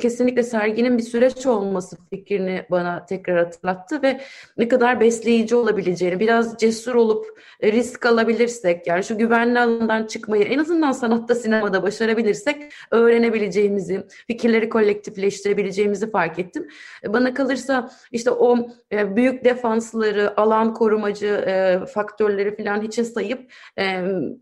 kesinlikle 0.00 0.42
serginin 0.42 0.98
bir 0.98 1.02
süreç 1.02 1.46
olması 1.46 1.96
fikrini 2.10 2.66
bana 2.70 3.06
tekrar 3.06 3.44
hatırlattı 3.44 4.02
ve 4.02 4.20
ne 4.58 4.68
kadar 4.68 5.00
besleyici 5.00 5.56
olabileceğini, 5.56 6.20
biraz 6.20 6.56
cesur 6.56 6.94
olup 6.94 7.40
risk 7.62 8.06
alabilirsek, 8.06 8.86
yani 8.86 9.04
şu 9.04 9.18
güvenli 9.18 9.60
alandan 9.60 10.06
çıkmayı 10.06 10.44
en 10.44 10.58
azından 10.58 10.92
sanatta, 10.92 11.34
sinemada 11.34 11.82
başarabilirsek 11.82 12.72
öğrenebileceğimizi, 12.90 14.06
fikirleri 14.26 14.68
kolektifleştirebileceğimizi 14.68 16.10
fark 16.10 16.38
ettim. 16.38 16.68
Bana 17.06 17.34
kalırsa 17.34 17.90
işte 18.12 18.30
o 18.30 18.68
e, 18.92 19.16
büyük 19.16 19.44
defansları, 19.44 20.40
alan 20.40 20.74
korumacı 20.74 21.26
e, 21.26 21.86
faktörleri 21.86 22.56
falan 22.56 22.82
hiçe 22.82 23.04
sayıp 23.04 23.52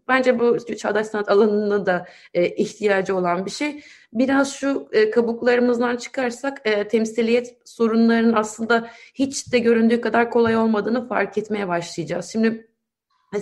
Bence 0.08 0.38
bu 0.38 0.76
çağdaş 0.76 1.06
sanat 1.06 1.28
alanına 1.28 1.86
da 1.86 2.06
e, 2.34 2.48
ihtiyacı 2.48 3.16
olan 3.16 3.46
bir 3.46 3.50
şey. 3.50 3.82
Biraz 4.12 4.52
şu 4.52 4.88
e, 4.92 5.10
kabuklarımızdan 5.10 5.96
çıkarsak 5.96 6.60
e, 6.64 6.88
temsiliyet 6.88 7.56
sorunlarının 7.64 8.32
aslında 8.32 8.88
hiç 9.14 9.52
de 9.52 9.58
göründüğü 9.58 10.00
kadar 10.00 10.30
kolay 10.30 10.56
olmadığını 10.56 11.08
fark 11.08 11.38
etmeye 11.38 11.68
başlayacağız. 11.68 12.26
Şimdi 12.32 12.68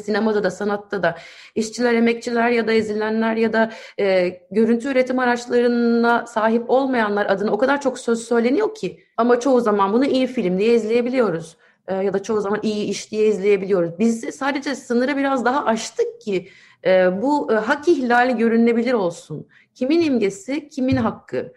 sinemada 0.04 0.44
da 0.44 0.50
sanatta 0.50 1.02
da 1.02 1.18
işçiler, 1.54 1.94
emekçiler 1.94 2.50
ya 2.50 2.66
da 2.66 2.72
ezilenler 2.72 3.36
ya 3.36 3.52
da 3.52 3.72
e, 4.00 4.28
görüntü 4.50 4.88
üretim 4.88 5.18
araçlarına 5.18 6.26
sahip 6.26 6.70
olmayanlar 6.70 7.26
adına 7.26 7.52
o 7.52 7.58
kadar 7.58 7.80
çok 7.80 7.98
söz 7.98 8.20
söyleniyor 8.24 8.74
ki 8.74 9.00
ama 9.16 9.40
çoğu 9.40 9.60
zaman 9.60 9.92
bunu 9.92 10.04
iyi 10.04 10.26
film 10.26 10.58
diye 10.58 10.74
izleyebiliyoruz 10.74 11.56
e, 11.88 11.94
ya 11.94 12.12
da 12.12 12.22
çoğu 12.22 12.40
zaman 12.40 12.60
iyi 12.62 12.84
iş 12.84 13.10
diye 13.10 13.26
izleyebiliyoruz. 13.26 13.98
Biz 13.98 14.20
sadece 14.20 14.74
sınırı 14.74 15.16
biraz 15.16 15.44
daha 15.44 15.64
aştık 15.64 16.20
ki 16.20 16.48
e, 16.84 17.22
bu 17.22 17.52
e, 17.52 17.54
hak 17.54 17.88
ihlali 17.88 18.36
görünebilir 18.36 18.92
olsun. 18.92 19.48
Kimin 19.74 20.00
imgesi, 20.00 20.68
kimin 20.68 20.96
hakkı. 20.96 21.52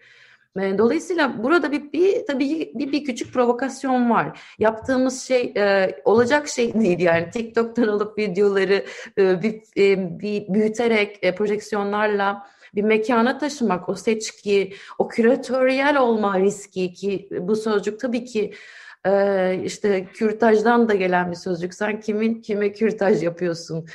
E, 0.60 0.78
dolayısıyla 0.78 1.42
burada 1.42 1.72
bir, 1.72 1.92
bir 1.92 2.26
tabii 2.26 2.72
bir, 2.74 2.92
bir 2.92 3.04
küçük 3.04 3.34
provokasyon 3.34 4.10
var. 4.10 4.40
Yaptığımız 4.58 5.22
şey 5.22 5.52
e, 5.56 5.96
olacak 6.04 6.48
şey 6.48 6.74
değil 6.74 7.00
yani 7.00 7.30
TikTok'tan 7.30 7.88
alıp 7.88 8.18
videoları 8.18 8.84
e, 9.18 9.42
bir, 9.42 9.62
e, 9.76 10.18
bir 10.20 10.54
büyüterek 10.54 11.18
e, 11.22 11.34
projeksiyonlarla 11.34 12.46
bir 12.74 12.82
mekana 12.82 13.38
taşımak, 13.38 13.88
o 13.88 13.94
seçki, 13.94 14.72
o 14.98 15.08
küratöryel 15.08 15.98
olma 15.98 16.40
riski 16.40 16.92
ki 16.92 17.28
bu 17.40 17.56
sözcük 17.56 18.00
tabii 18.00 18.24
ki 18.24 18.54
e, 19.06 19.60
işte 19.64 20.06
kürtajdan 20.14 20.88
da 20.88 20.94
gelen 20.94 21.30
bir 21.30 21.36
sözcük. 21.36 21.74
Sen 21.74 22.00
kimin 22.00 22.42
kime 22.42 22.72
kürtaj 22.72 23.22
yapıyorsun 23.22 23.86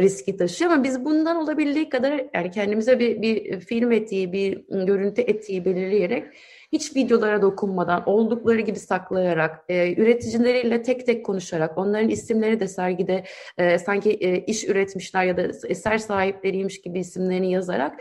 riski 0.00 0.36
taşıyor 0.36 0.70
ama 0.70 0.84
biz 0.84 1.04
bundan 1.04 1.36
olabildiği 1.36 1.88
kadar 1.88 2.24
yani 2.34 2.50
kendimize 2.50 2.98
bir, 2.98 3.22
bir 3.22 3.60
film 3.60 3.92
etiği, 3.92 4.32
bir 4.32 4.64
görüntü 4.68 5.22
etiği 5.22 5.64
belirleyerek 5.64 6.24
hiç 6.72 6.96
videolara 6.96 7.42
dokunmadan, 7.42 8.08
oldukları 8.08 8.60
gibi 8.60 8.78
saklayarak, 8.78 9.64
e, 9.68 9.94
üreticileriyle 10.02 10.82
tek 10.82 11.06
tek 11.06 11.26
konuşarak, 11.26 11.78
onların 11.78 12.08
isimleri 12.08 12.60
de 12.60 12.68
sergide 12.68 13.24
e, 13.58 13.78
sanki 13.78 14.10
e, 14.10 14.44
iş 14.44 14.68
üretmişler 14.68 15.24
ya 15.24 15.36
da 15.36 15.42
eser 15.68 15.98
sahipleriymiş 15.98 16.82
gibi 16.82 16.98
isimlerini 16.98 17.52
yazarak 17.52 18.00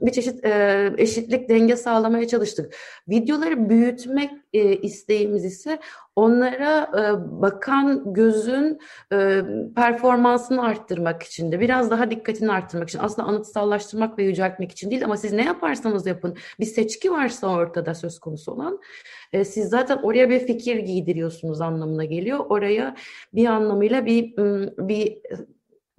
bir 0.00 0.12
çeşit 0.12 0.44
eşitlik 0.98 1.48
denge 1.48 1.76
sağlamaya 1.76 2.28
çalıştık. 2.28 2.74
Videoları 3.08 3.68
büyütmek 3.68 4.30
isteğimiz 4.82 5.44
ise 5.44 5.78
onlara 6.16 6.90
bakan 7.42 8.14
gözün 8.14 8.78
performansını 9.76 10.62
arttırmak 10.62 11.22
için 11.22 11.52
de 11.52 11.60
biraz 11.60 11.90
daha 11.90 12.10
dikkatini 12.10 12.52
arttırmak 12.52 12.88
için 12.88 12.98
aslında 13.02 13.28
anıtsallaştırmak 13.28 14.18
ve 14.18 14.24
yüceltmek 14.24 14.72
için 14.72 14.90
değil 14.90 15.04
ama 15.04 15.16
siz 15.16 15.32
ne 15.32 15.44
yaparsanız 15.44 16.06
yapın 16.06 16.36
bir 16.60 16.66
seçki 16.66 17.12
varsa 17.12 17.48
ortada 17.48 17.94
söz 17.94 18.18
konusu 18.18 18.52
olan 18.52 18.80
siz 19.44 19.68
zaten 19.68 19.98
oraya 20.02 20.30
bir 20.30 20.38
fikir 20.38 20.76
giydiriyorsunuz 20.76 21.60
anlamına 21.60 22.04
geliyor. 22.04 22.38
Oraya 22.48 22.96
bir 23.34 23.46
anlamıyla 23.46 24.06
bir 24.06 24.36
bir 24.78 25.18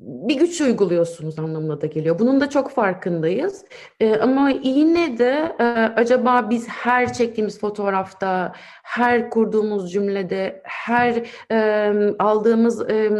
bir 0.01 0.35
güç 0.35 0.61
uyguluyorsunuz 0.61 1.39
anlamına 1.39 1.81
da 1.81 1.85
geliyor. 1.85 2.19
Bunun 2.19 2.41
da 2.41 2.49
çok 2.49 2.71
farkındayız. 2.71 3.65
Ee, 3.99 4.15
ama 4.15 4.49
yine 4.49 5.17
de 5.17 5.55
e, 5.59 5.63
acaba 5.95 6.49
biz 6.49 6.67
her 6.67 7.13
çektiğimiz 7.13 7.59
fotoğrafta, 7.59 8.53
her 8.83 9.29
kurduğumuz 9.29 9.91
cümlede, 9.91 10.61
her 10.63 11.23
e, 11.51 11.93
aldığımız 12.19 12.89
e, 12.89 13.11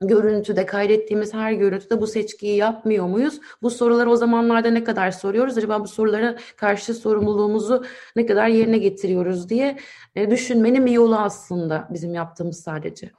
görüntüde, 0.00 0.66
kaydettiğimiz 0.66 1.34
her 1.34 1.52
görüntüde 1.52 2.00
bu 2.00 2.06
seçkiyi 2.06 2.56
yapmıyor 2.56 3.06
muyuz? 3.06 3.40
Bu 3.62 3.70
soruları 3.70 4.10
o 4.10 4.16
zamanlarda 4.16 4.70
ne 4.70 4.84
kadar 4.84 5.10
soruyoruz? 5.10 5.58
Acaba 5.58 5.80
bu 5.80 5.88
sorulara 5.88 6.36
karşı 6.56 6.94
sorumluluğumuzu 6.94 7.84
ne 8.16 8.26
kadar 8.26 8.48
yerine 8.48 8.78
getiriyoruz 8.78 9.48
diye 9.48 9.78
e, 10.16 10.30
düşünmenin 10.30 10.86
bir 10.86 10.92
yolu 10.92 11.16
aslında 11.16 11.88
bizim 11.90 12.14
yaptığımız 12.14 12.60
sadece. 12.60 13.10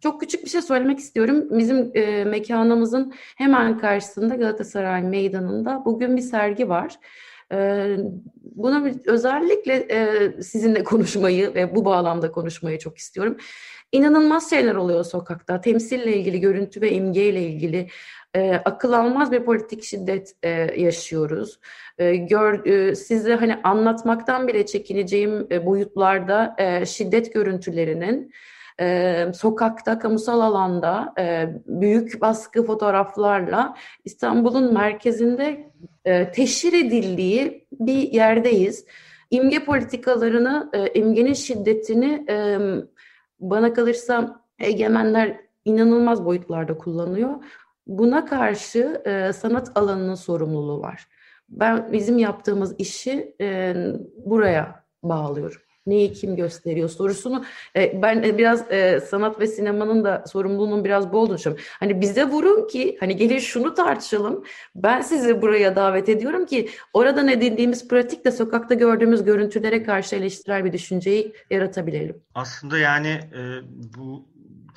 Çok 0.00 0.20
küçük 0.20 0.44
bir 0.44 0.50
şey 0.50 0.62
söylemek 0.62 0.98
istiyorum. 0.98 1.44
Bizim 1.50 1.90
e, 1.94 2.24
mekanımızın 2.24 3.12
hemen 3.36 3.78
karşısında 3.78 4.34
Galatasaray 4.34 5.02
Meydanı'nda 5.02 5.82
bugün 5.84 6.16
bir 6.16 6.22
sergi 6.22 6.68
var. 6.68 6.98
E, 7.52 7.86
bunu 8.42 8.90
özellikle 9.06 9.74
e, 9.90 10.32
sizinle 10.42 10.84
konuşmayı 10.84 11.54
ve 11.54 11.74
bu 11.74 11.84
bağlamda 11.84 12.30
konuşmayı 12.32 12.78
çok 12.78 12.98
istiyorum. 12.98 13.36
İnanılmaz 13.92 14.50
şeyler 14.50 14.74
oluyor 14.74 15.04
sokakta. 15.04 15.60
Temsille 15.60 16.16
ilgili, 16.16 16.40
görüntü 16.40 16.80
ve 16.80 16.92
imgeyle 16.92 17.42
ilgili 17.42 17.88
e, 18.34 18.52
akıl 18.64 18.92
almaz 18.92 19.32
bir 19.32 19.44
politik 19.44 19.84
şiddet 19.84 20.32
e, 20.42 20.50
yaşıyoruz. 20.80 21.60
E, 21.98 22.16
gör, 22.16 22.66
e, 22.66 22.94
size 22.94 23.34
hani 23.34 23.60
anlatmaktan 23.62 24.48
bile 24.48 24.66
çekineceğim 24.66 25.46
e, 25.50 25.66
boyutlarda 25.66 26.54
e, 26.58 26.86
şiddet 26.86 27.34
görüntülerinin 27.34 28.32
e, 28.80 29.26
sokakta, 29.34 29.98
kamusal 29.98 30.40
alanda 30.40 31.14
e, 31.18 31.48
büyük 31.66 32.20
baskı 32.20 32.62
fotoğraflarla 32.66 33.76
İstanbul'un 34.04 34.74
merkezinde 34.74 35.72
e, 36.04 36.32
teşhir 36.32 36.72
edildiği 36.72 37.66
bir 37.72 38.12
yerdeyiz. 38.12 38.86
İmge 39.30 39.64
politikalarını, 39.64 40.70
e, 40.72 40.92
imgenin 41.00 41.32
şiddetini 41.32 42.26
e, 42.28 42.58
bana 43.40 43.72
kalırsa 43.72 44.40
egemenler 44.58 45.40
inanılmaz 45.64 46.24
boyutlarda 46.24 46.78
kullanıyor. 46.78 47.30
Buna 47.86 48.26
karşı 48.26 49.02
e, 49.04 49.32
sanat 49.32 49.72
alanının 49.74 50.14
sorumluluğu 50.14 50.80
var. 50.80 51.08
Ben 51.48 51.92
bizim 51.92 52.18
yaptığımız 52.18 52.74
işi 52.78 53.36
e, 53.40 53.74
buraya 54.16 54.84
bağlıyorum 55.02 55.60
neyi 55.86 56.12
kim 56.12 56.36
gösteriyor 56.36 56.88
sorusunu 56.88 57.44
e, 57.76 58.02
ben 58.02 58.22
e, 58.22 58.38
biraz 58.38 58.72
e, 58.72 59.00
sanat 59.00 59.40
ve 59.40 59.46
sinemanın 59.46 60.04
da 60.04 60.24
sorumluluğunun 60.26 60.84
biraz 60.84 61.12
bu 61.12 61.18
olduğunu 61.18 61.36
düşünüyorum. 61.36 61.64
Hani 61.80 62.00
bize 62.00 62.24
vurun 62.24 62.68
ki 62.68 62.96
hani 63.00 63.16
gelin 63.16 63.38
şunu 63.38 63.74
tartışalım. 63.74 64.44
Ben 64.74 65.00
sizi 65.00 65.42
buraya 65.42 65.76
davet 65.76 66.08
ediyorum 66.08 66.46
ki 66.46 66.68
oradan 66.92 67.28
edindiğimiz 67.28 67.88
pratikle 67.88 68.30
sokakta 68.30 68.74
gördüğümüz 68.74 69.24
görüntülere 69.24 69.82
karşı 69.82 70.16
eleştirel 70.16 70.64
bir 70.64 70.72
düşünceyi 70.72 71.32
yaratabilelim. 71.50 72.22
Aslında 72.34 72.78
yani 72.78 73.08
e, 73.08 73.40
bu 73.96 74.28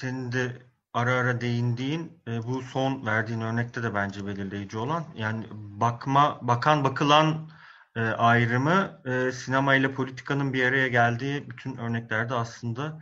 senin 0.02 0.32
de 0.32 0.52
ara 0.94 1.14
ara 1.14 1.42
değindiğin 1.42 2.12
e, 2.28 2.44
bu 2.44 2.62
son 2.62 3.06
verdiğin 3.06 3.42
örnekte 3.42 3.84
de 3.84 3.96
bence 3.96 4.28
belirleyici 4.28 4.78
olan 4.78 5.04
yani 5.16 5.46
bakma 5.52 6.40
bakan 6.42 6.84
bakılan 6.84 7.50
e, 7.98 8.02
ayrımı 8.02 9.02
e, 9.06 9.32
sinema 9.32 9.76
ile 9.76 9.94
politikanın 9.94 10.54
bir 10.54 10.64
araya 10.66 10.88
geldiği 10.88 11.50
bütün 11.50 11.78
örneklerde 11.78 12.34
aslında 12.34 13.00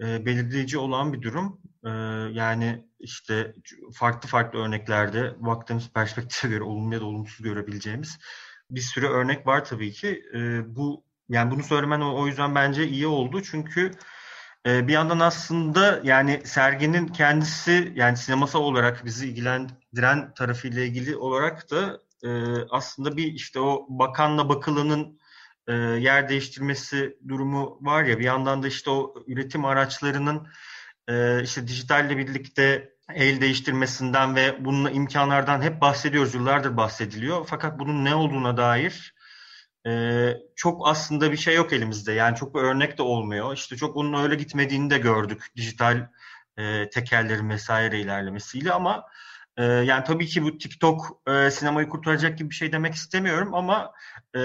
e, 0.00 0.26
belirleyici 0.26 0.78
olan 0.78 1.12
bir 1.12 1.22
durum. 1.22 1.60
E, 1.84 1.90
yani 2.32 2.86
işte 3.00 3.54
farklı 3.94 4.28
farklı 4.28 4.58
örneklerde 4.58 5.34
baktığımız 5.38 5.90
perspektife 5.94 6.48
göre 6.48 6.62
olumlu 6.62 6.94
ya 6.94 7.00
da 7.00 7.04
olumsuz 7.04 7.44
görebileceğimiz 7.44 8.18
bir 8.70 8.80
sürü 8.80 9.06
örnek 9.06 9.46
var 9.46 9.64
tabii 9.64 9.92
ki. 9.92 10.22
E, 10.34 10.38
bu 10.76 11.04
yani 11.28 11.50
bunu 11.50 11.62
söylemen 11.62 12.00
o, 12.00 12.20
o 12.20 12.26
yüzden 12.26 12.54
bence 12.54 12.88
iyi 12.88 13.06
oldu 13.06 13.42
çünkü 13.42 13.90
e, 14.66 14.88
bir 14.88 14.92
yandan 14.92 15.20
aslında 15.20 16.00
yani 16.04 16.42
serginin 16.44 17.06
kendisi 17.06 17.92
yani 17.96 18.16
sinemasal 18.16 18.60
olarak 18.60 19.04
bizi 19.04 19.28
ilgilendiren 19.28 20.34
tarafıyla 20.34 20.82
ilgili 20.82 21.16
olarak 21.16 21.70
da 21.70 22.00
e, 22.24 22.28
aslında 22.70 23.16
bir 23.16 23.32
işte 23.32 23.60
o 23.60 23.86
bakanla 23.88 24.48
bakılının 24.48 25.20
e, 25.66 25.72
yer 25.74 26.28
değiştirmesi 26.28 27.18
durumu 27.28 27.78
var 27.80 28.04
ya 28.04 28.18
bir 28.18 28.24
yandan 28.24 28.62
da 28.62 28.68
işte 28.68 28.90
o 28.90 29.14
üretim 29.26 29.64
araçlarının 29.64 30.48
e, 31.08 31.42
işte 31.42 31.68
dijitalle 31.68 32.16
birlikte 32.16 32.94
el 33.14 33.40
değiştirmesinden 33.40 34.36
ve 34.36 34.64
bunun 34.64 34.94
imkanlardan 34.94 35.62
hep 35.62 35.80
bahsediyoruz 35.80 36.34
yıllardır 36.34 36.76
bahsediliyor. 36.76 37.46
Fakat 37.46 37.78
bunun 37.78 38.04
ne 38.04 38.14
olduğuna 38.14 38.56
dair 38.56 39.14
e, 39.86 40.36
çok 40.56 40.88
aslında 40.88 41.32
bir 41.32 41.36
şey 41.36 41.54
yok 41.54 41.72
elimizde. 41.72 42.12
Yani 42.12 42.36
çok 42.36 42.54
bir 42.54 42.60
örnek 42.60 42.98
de 42.98 43.02
olmuyor. 43.02 43.54
İşte 43.54 43.76
çok 43.76 43.96
onun 43.96 44.22
öyle 44.22 44.34
gitmediğini 44.34 44.90
de 44.90 44.98
gördük 44.98 45.46
dijital 45.56 46.08
e, 46.56 46.90
tekerlerin 46.90 47.50
vesaire 47.50 48.00
ilerlemesiyle 48.00 48.72
ama 48.72 49.04
ee, 49.56 49.64
yani 49.64 50.04
tabii 50.04 50.26
ki 50.26 50.42
bu 50.42 50.58
TikTok 50.58 51.22
e, 51.26 51.50
sinemayı 51.50 51.88
kurtaracak 51.88 52.38
gibi 52.38 52.50
bir 52.50 52.54
şey 52.54 52.72
demek 52.72 52.94
istemiyorum 52.94 53.54
ama 53.54 53.92
e, 54.34 54.40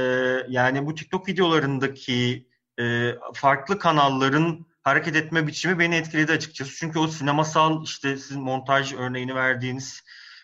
yani 0.50 0.86
bu 0.86 0.96
TikTok 0.96 1.28
videolarındaki 1.28 2.48
e, 2.80 3.12
farklı 3.34 3.80
kanalların 3.80 4.66
hareket 4.84 5.16
etme 5.16 5.48
biçimi 5.48 5.80
beni 5.80 5.96
etkiledi 5.96 6.32
açıkçası. 6.32 6.76
Çünkü 6.76 7.00
o 7.00 7.08
sinemasal 7.08 7.84
işte 7.84 8.18
sizin 8.18 8.42
montaj 8.42 8.94
örneğini 8.94 9.36
verdiğiniz 9.36 10.04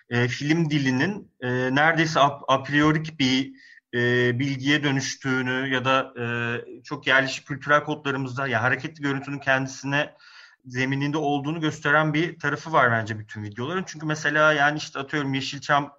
e, 0.09 0.27
film 0.27 0.69
dilinin 0.69 1.31
e, 1.41 1.49
neredeyse 1.75 2.19
a, 2.19 2.39
a 2.47 2.63
priorik 2.63 3.19
bir 3.19 3.53
e, 3.93 4.39
bilgiye 4.39 4.83
dönüştüğünü 4.83 5.73
ya 5.73 5.85
da 5.85 6.13
e, 6.19 6.25
çok 6.83 7.07
yerleşik 7.07 7.47
kültürel 7.47 7.83
kodlarımızda 7.83 8.47
ya 8.47 8.61
hareketli 8.61 9.01
görüntünün 9.01 9.39
kendisine 9.39 10.13
zemininde 10.65 11.17
olduğunu 11.17 11.61
gösteren 11.61 12.13
bir 12.13 12.39
tarafı 12.39 12.73
var 12.73 12.91
bence 12.91 13.19
bütün 13.19 13.43
videoların. 13.43 13.83
Çünkü 13.87 14.05
mesela 14.05 14.53
yani 14.53 14.77
işte 14.77 14.99
atıyorum 14.99 15.33
Yeşilçam 15.33 15.97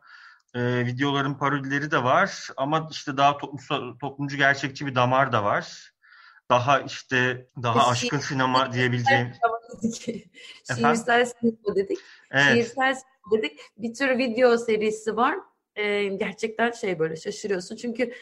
e, 0.54 0.86
videoların 0.86 1.34
parodileri 1.34 1.90
de 1.90 2.02
var 2.02 2.48
ama 2.56 2.88
işte 2.90 3.16
daha 3.16 3.38
toplumsal, 3.38 3.98
toplumcu 3.98 4.36
gerçekçi 4.36 4.86
bir 4.86 4.94
damar 4.94 5.32
da 5.32 5.44
var. 5.44 5.92
Daha 6.50 6.80
işte 6.80 7.46
daha 7.62 7.88
aşkın 7.88 8.18
sinema 8.18 8.72
diyebileceğim. 8.72 9.32
dedik. 9.82 10.30
Şiirsel 10.76 11.24
sinema 11.24 11.76
dedik. 11.76 11.98
Evet. 12.30 12.52
Şiirsel 12.52 12.94
sinema 12.94 13.42
dedik. 13.42 13.60
Bir 13.76 13.94
tür 13.94 14.18
video 14.18 14.58
serisi 14.58 15.16
var. 15.16 15.36
Ee, 15.76 16.04
gerçekten 16.04 16.70
şey 16.70 16.98
böyle 16.98 17.16
şaşırıyorsun. 17.16 17.76
Çünkü 17.76 18.12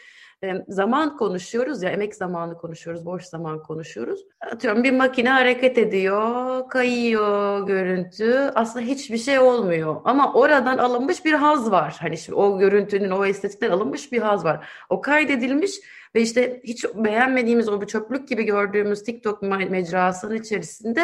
zaman 0.67 1.17
konuşuyoruz 1.17 1.83
ya 1.83 1.89
emek 1.89 2.15
zamanı 2.15 2.57
konuşuyoruz, 2.57 3.05
boş 3.05 3.23
zaman 3.23 3.63
konuşuyoruz. 3.63 4.25
Atıyorum 4.51 4.83
bir 4.83 4.91
makine 4.91 5.29
hareket 5.29 5.77
ediyor, 5.77 6.69
kayıyor 6.69 7.67
görüntü. 7.67 8.51
Aslında 8.55 8.85
hiçbir 8.85 9.17
şey 9.17 9.39
olmuyor. 9.39 10.01
Ama 10.05 10.33
oradan 10.33 10.77
alınmış 10.77 11.25
bir 11.25 11.33
haz 11.33 11.71
var. 11.71 11.97
Hani 11.99 12.17
şimdi 12.17 12.39
o 12.39 12.59
görüntünün, 12.59 13.09
o 13.09 13.25
estetikten 13.25 13.69
alınmış 13.71 14.11
bir 14.11 14.21
haz 14.21 14.45
var. 14.45 14.67
O 14.89 15.01
kaydedilmiş 15.01 15.71
ve 16.15 16.21
işte 16.21 16.61
hiç 16.63 16.85
beğenmediğimiz 16.95 17.69
o 17.69 17.81
bir 17.81 17.87
çöplük 17.87 18.27
gibi 18.27 18.43
gördüğümüz 18.43 19.03
TikTok 19.03 19.41
mecrasının 19.41 20.35
içerisinde 20.35 21.03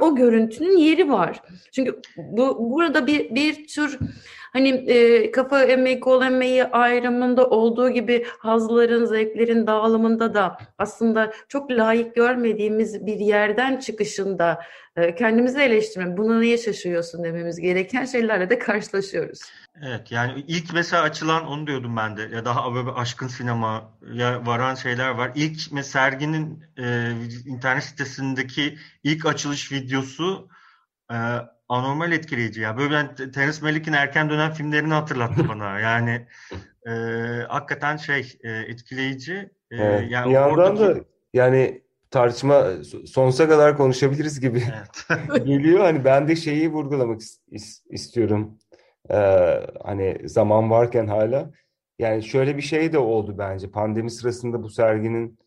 o, 0.00 0.14
görüntünün 0.14 0.76
yeri 0.76 1.10
var. 1.10 1.42
Çünkü 1.72 2.00
bu 2.16 2.70
burada 2.70 3.06
bir 3.06 3.34
bir 3.34 3.66
tür 3.66 3.98
hani 4.52 4.68
e, 4.68 5.30
kafa 5.30 5.64
emeği, 5.64 6.00
kol 6.00 6.22
emeği 6.22 6.64
ayrımında 6.64 7.50
olduğu 7.50 7.90
gibi 7.90 8.26
hazların, 8.38 9.04
zevklerin 9.04 9.66
dağılımında 9.66 10.34
da 10.34 10.58
aslında 10.78 11.32
çok 11.48 11.70
layık 11.70 12.14
görmediğimiz 12.14 13.06
bir 13.06 13.16
yerden 13.16 13.76
çıkışında 13.76 14.60
e, 14.96 15.14
kendimizi 15.14 15.60
eleştirme, 15.60 16.16
bunu 16.16 16.40
niye 16.40 16.58
şaşırıyorsun 16.58 17.24
dememiz 17.24 17.60
gereken 17.60 18.04
şeylerle 18.04 18.50
de 18.50 18.58
karşılaşıyoruz. 18.58 19.40
Evet 19.82 20.12
yani 20.12 20.44
ilk 20.48 20.72
mesela 20.72 21.02
açılan 21.02 21.46
onu 21.46 21.66
diyordum 21.66 21.96
ben 21.96 22.16
de 22.16 22.22
ya 22.22 22.44
daha 22.44 22.74
böyle 22.74 22.90
aşkın 22.90 23.28
sinema 23.28 23.92
ya 24.12 24.46
varan 24.46 24.74
şeyler 24.74 25.10
var. 25.10 25.32
İlk 25.34 25.72
mesela 25.72 25.84
serginin 25.84 26.64
e, 26.78 27.12
internet 27.46 27.84
sitesindeki 27.84 28.78
ilk 29.02 29.26
açılış 29.26 29.72
videosu 29.72 30.48
e, 31.10 31.16
anormal 31.68 32.12
etkileyici 32.12 32.60
ya. 32.60 32.76
Böyle 32.76 32.94
ben 32.94 33.14
Terence 33.14 33.58
Malick'in 33.62 33.92
erken 33.92 34.30
dönem 34.30 34.52
filmlerini 34.52 34.94
hatırlattı 34.94 35.48
bana. 35.48 35.78
Yani 35.78 36.26
e, 36.86 36.90
hakikaten 37.48 37.96
şey 37.96 38.38
e, 38.44 38.50
etkileyici. 38.50 39.50
E, 39.70 39.76
evet. 39.76 40.10
yani 40.10 40.28
bir 40.28 40.34
yandan 40.34 40.76
oradaki... 40.76 41.00
da 41.00 41.04
yani 41.34 41.82
tartışma 42.10 42.66
sonsuza 43.06 43.48
kadar 43.48 43.76
konuşabiliriz 43.76 44.40
gibi 44.40 44.62
evet. 44.74 45.26
geliyor. 45.46 45.80
Hani 45.80 46.04
ben 46.04 46.28
de 46.28 46.36
şeyi 46.36 46.72
vurgulamak 46.72 47.20
is 47.48 47.82
istiyorum. 47.90 48.58
Ee, 49.10 49.60
hani 49.84 50.18
zaman 50.24 50.70
varken 50.70 51.06
hala. 51.06 51.50
Yani 51.98 52.22
şöyle 52.22 52.56
bir 52.56 52.62
şey 52.62 52.92
de 52.92 52.98
oldu 52.98 53.34
bence 53.38 53.70
pandemi 53.70 54.10
sırasında 54.10 54.62
bu 54.62 54.68
serginin 54.70 55.38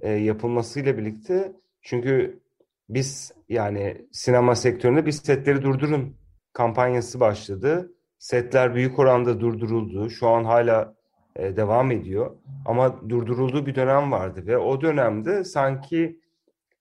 e, 0.00 0.10
yapılmasıyla 0.10 0.98
birlikte. 0.98 1.52
Çünkü 1.82 2.40
biz 2.88 3.32
yani 3.48 4.06
sinema 4.12 4.54
sektöründe 4.54 5.06
biz 5.06 5.16
setleri 5.16 5.62
durdurun 5.62 6.16
kampanyası 6.52 7.20
başladı. 7.20 7.92
Setler 8.18 8.74
büyük 8.74 8.98
oranda 8.98 9.40
durduruldu. 9.40 10.10
Şu 10.10 10.28
an 10.28 10.44
hala 10.44 10.94
e, 11.36 11.56
devam 11.56 11.90
ediyor. 11.90 12.36
Ama 12.66 13.08
durdurulduğu 13.08 13.66
bir 13.66 13.74
dönem 13.74 14.12
vardı 14.12 14.46
ve 14.46 14.58
o 14.58 14.80
dönemde 14.80 15.44
sanki 15.44 16.20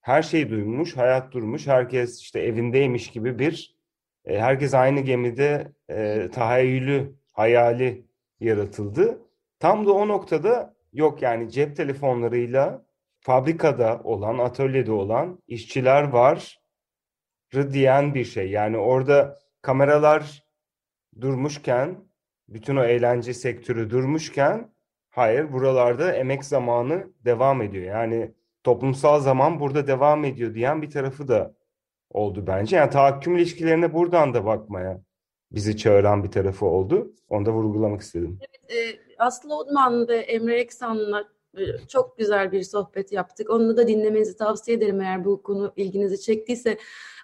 her 0.02 0.22
şey 0.22 0.50
duymuş, 0.50 0.98
hayat 0.98 1.32
durmuş, 1.32 1.68
herkes 1.68 2.22
işte 2.22 2.40
evindeymiş 2.40 3.12
gibi 3.12 3.40
bir 3.40 3.79
e, 4.30 4.40
herkes 4.40 4.74
aynı 4.74 5.00
gemide 5.00 5.74
e, 5.90 6.30
tahayyülü, 6.32 7.16
hayali 7.32 8.06
yaratıldı. 8.40 9.22
Tam 9.60 9.86
da 9.86 9.94
o 9.94 10.08
noktada 10.08 10.76
yok 10.94 11.22
yani 11.22 11.52
cep 11.52 11.76
telefonlarıyla 11.76 12.86
fabrikada 13.20 14.02
olan, 14.04 14.38
atölyede 14.38 14.92
olan 14.92 15.44
işçiler 15.48 16.04
var 16.04 16.60
diyen 17.54 18.14
bir 18.14 18.26
şey. 18.26 18.50
Yani 18.52 18.78
orada 18.78 19.40
kameralar 19.62 20.44
durmuşken, 21.22 22.10
bütün 22.50 22.76
o 22.76 22.84
eğlence 22.84 23.34
sektörü 23.34 23.90
durmuşken 23.90 24.74
hayır 25.10 25.54
buralarda 25.54 26.14
emek 26.14 26.46
zamanı 26.46 27.14
devam 27.26 27.62
ediyor. 27.62 27.86
Yani 27.86 28.34
toplumsal 28.64 29.20
zaman 29.20 29.60
burada 29.60 29.88
devam 29.88 30.26
ediyor 30.26 30.54
diyen 30.54 30.82
bir 30.82 30.90
tarafı 30.90 31.28
da 31.28 31.59
oldu 32.10 32.44
bence. 32.48 32.76
Yani 32.76 32.90
tahakküm 32.90 33.38
ilişkilerine 33.38 33.94
buradan 33.94 34.34
da 34.34 34.46
bakmaya 34.46 35.02
bizi 35.52 35.78
çağıran 35.78 36.24
bir 36.24 36.32
tarafı 36.32 36.66
oldu. 36.66 37.14
Onu 37.30 37.46
da 37.46 37.52
vurgulamak 37.52 38.02
istedim. 38.02 38.40
Evet, 38.42 38.96
e, 38.96 39.00
Aslı 39.20 39.58
Odman 39.58 40.08
ve 40.08 40.18
Emre 40.18 40.60
Eksan'la 40.60 41.24
e, 41.58 41.88
çok 41.88 42.18
güzel 42.18 42.52
bir 42.52 42.64
sohbet 42.64 43.12
yaptık. 43.12 43.50
Onu 43.50 43.78
da 43.78 43.88
dinlemenizi 43.88 44.38
tavsiye 44.38 44.78
ederim 44.78 45.02
eğer 45.02 45.26
bu 45.26 45.44
konu 45.44 45.74
ilginizi 45.76 46.22
çektiyse. 46.22 46.78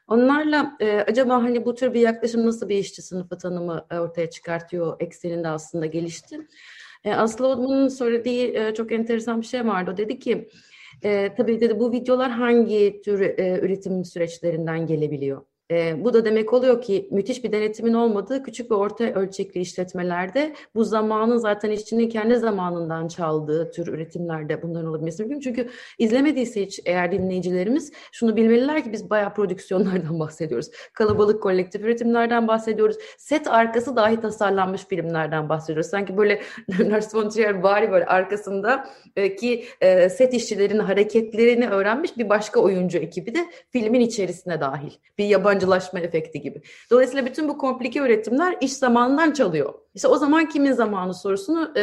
Onlarla 0.07 0.77
e, 0.79 0.99
acaba 0.99 1.33
hani 1.33 1.65
bu 1.65 1.75
tür 1.75 1.93
bir 1.93 1.99
yaklaşım 1.99 2.47
nasıl 2.47 2.69
bir 2.69 2.77
işçi 2.77 3.01
sınıfı 3.01 3.37
tanımı 3.37 3.85
e, 3.91 3.99
ortaya 3.99 4.29
çıkartıyor 4.29 4.95
ekseninde 4.99 5.47
aslında 5.47 5.85
gelişti. 5.85 6.47
E, 7.03 7.13
Aslı 7.13 7.47
Odman'ın 7.47 7.87
söylediği 7.87 8.57
e, 8.57 8.73
çok 8.73 8.91
enteresan 8.91 9.41
bir 9.41 9.45
şey 9.45 9.67
vardı. 9.67 9.91
O 9.93 9.97
dedi 9.97 10.19
ki 10.19 10.49
e, 11.03 11.33
tabii 11.37 11.61
dedi 11.61 11.79
bu 11.79 11.91
videolar 11.91 12.31
hangi 12.31 13.01
tür 13.05 13.21
e, 13.21 13.59
üretim 13.61 14.05
süreçlerinden 14.05 14.87
gelebiliyor? 14.87 15.41
E, 15.71 16.03
bu 16.03 16.13
da 16.13 16.25
demek 16.25 16.53
oluyor 16.53 16.81
ki 16.81 17.07
müthiş 17.11 17.43
bir 17.43 17.51
denetimin 17.51 17.93
olmadığı 17.93 18.43
küçük 18.43 18.71
ve 18.71 18.75
orta 18.75 19.03
ölçekli 19.03 19.61
işletmelerde 19.61 20.55
bu 20.75 20.83
zamanın 20.83 21.37
zaten 21.37 21.71
işçinin 21.71 22.09
kendi 22.09 22.35
zamanından 22.35 23.07
çaldığı 23.07 23.71
tür 23.71 23.87
üretimlerde 23.87 24.61
bunların 24.61 24.89
olabilmesi 24.89 25.23
mümkün. 25.23 25.39
Çünkü 25.39 25.69
izlemediyse 25.99 26.61
hiç 26.61 26.79
eğer 26.85 27.11
dinleyicilerimiz 27.11 27.91
şunu 28.11 28.35
bilmeliler 28.35 28.83
ki 28.83 28.91
biz 28.91 29.09
bayağı 29.09 29.33
prodüksiyonlardan 29.33 30.19
bahsediyoruz. 30.19 30.69
Kalabalık 30.93 31.43
kolektif 31.43 31.81
üretimlerden 31.81 32.47
bahsediyoruz. 32.47 32.97
Set 33.17 33.47
arkası 33.47 33.95
dahi 33.95 34.21
tasarlanmış 34.21 34.85
filmlerden 34.85 35.49
bahsediyoruz. 35.49 35.89
Sanki 35.89 36.17
böyle 36.17 36.41
Lars 36.79 37.15
von 37.15 37.29
Trier 37.29 37.63
bari 37.63 37.91
böyle 37.91 38.05
arkasında 38.05 38.89
e, 39.15 39.35
ki 39.35 39.65
e, 39.81 40.09
set 40.09 40.33
işçilerinin 40.33 40.79
hareketlerini 40.79 41.69
öğrenmiş 41.69 42.17
bir 42.17 42.29
başka 42.29 42.59
oyuncu 42.59 42.97
ekibi 42.97 43.35
de 43.35 43.45
filmin 43.69 43.99
içerisine 43.99 44.61
dahil. 44.61 44.91
Bir 45.17 45.25
yabancı 45.25 45.54
yabancılaşma 45.55 45.99
efekti 45.99 46.41
gibi. 46.41 46.61
Dolayısıyla 46.91 47.25
bütün 47.25 47.49
bu 47.49 47.57
komplike 47.57 47.99
üretimler 47.99 48.57
iş 48.61 48.73
zamanından 48.73 49.31
çalıyor. 49.31 49.73
İşte 49.95 50.07
o 50.07 50.17
zaman 50.17 50.49
kimin 50.49 50.71
zamanı 50.71 51.13
sorusunu 51.13 51.73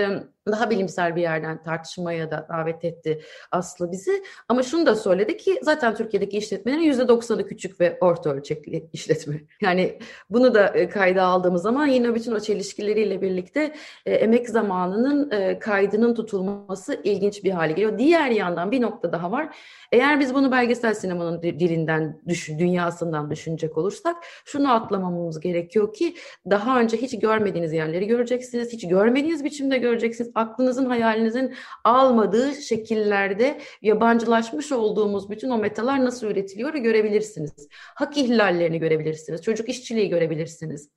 daha 0.46 0.70
bilimsel 0.70 1.16
bir 1.16 1.22
yerden 1.22 1.62
tartışmaya 1.62 2.30
da 2.30 2.46
davet 2.48 2.84
etti 2.84 3.22
Aslı 3.50 3.92
bizi. 3.92 4.22
Ama 4.48 4.62
şunu 4.62 4.86
da 4.86 4.96
söyledi 4.96 5.36
ki 5.36 5.60
zaten 5.62 5.94
Türkiye'deki 5.94 6.38
işletmelerin 6.38 6.82
yüzde 6.82 7.08
doksanı 7.08 7.46
küçük 7.46 7.80
ve 7.80 7.98
orta 8.00 8.30
ölçekli 8.30 8.88
işletme. 8.92 9.40
Yani 9.60 9.98
bunu 10.30 10.54
da 10.54 10.88
kayda 10.88 11.22
aldığımız 11.24 11.62
zaman 11.62 11.86
yine 11.86 12.14
bütün 12.14 12.32
o 12.32 12.40
çelişkileriyle 12.40 13.22
birlikte 13.22 13.74
emek 14.06 14.50
zamanının 14.50 15.30
kaydının 15.58 16.14
tutulması 16.14 17.00
ilginç 17.04 17.44
bir 17.44 17.50
hale 17.50 17.72
geliyor. 17.72 17.98
Diğer 17.98 18.30
yandan 18.30 18.70
bir 18.70 18.80
nokta 18.80 19.12
daha 19.12 19.30
var. 19.30 19.56
Eğer 19.92 20.20
biz 20.20 20.34
bunu 20.34 20.52
belgesel 20.52 20.94
sinemanın 20.94 21.42
dilinden, 21.42 22.20
düşün, 22.28 22.58
dünyasından 22.58 23.30
düşünecek 23.30 23.78
olursak 23.78 24.16
şunu 24.44 24.72
atlamamamız 24.72 25.40
gerekiyor 25.40 25.94
ki 25.94 26.14
daha 26.50 26.80
önce 26.80 26.96
hiç 26.96 27.18
görmediğiniz 27.18 27.72
yerleri 27.72 28.01
göreceksiniz, 28.06 28.72
hiç 28.72 28.88
görmediğiniz 28.88 29.44
biçimde 29.44 29.78
göreceksiniz 29.78 30.30
aklınızın 30.34 30.86
hayalinizin 30.86 31.54
almadığı 31.84 32.54
şekillerde 32.54 33.60
yabancılaşmış 33.82 34.72
olduğumuz 34.72 35.30
bütün 35.30 35.50
o 35.50 35.58
metalar 35.58 36.04
nasıl 36.04 36.26
üretiliyor 36.26 36.74
görebilirsiniz. 36.74 37.68
Hak 37.94 38.16
ihlallerini 38.16 38.78
görebilirsiniz. 38.78 39.42
Çocuk 39.42 39.68
işçiliği 39.68 40.08
görebilirsiniz. 40.08 40.88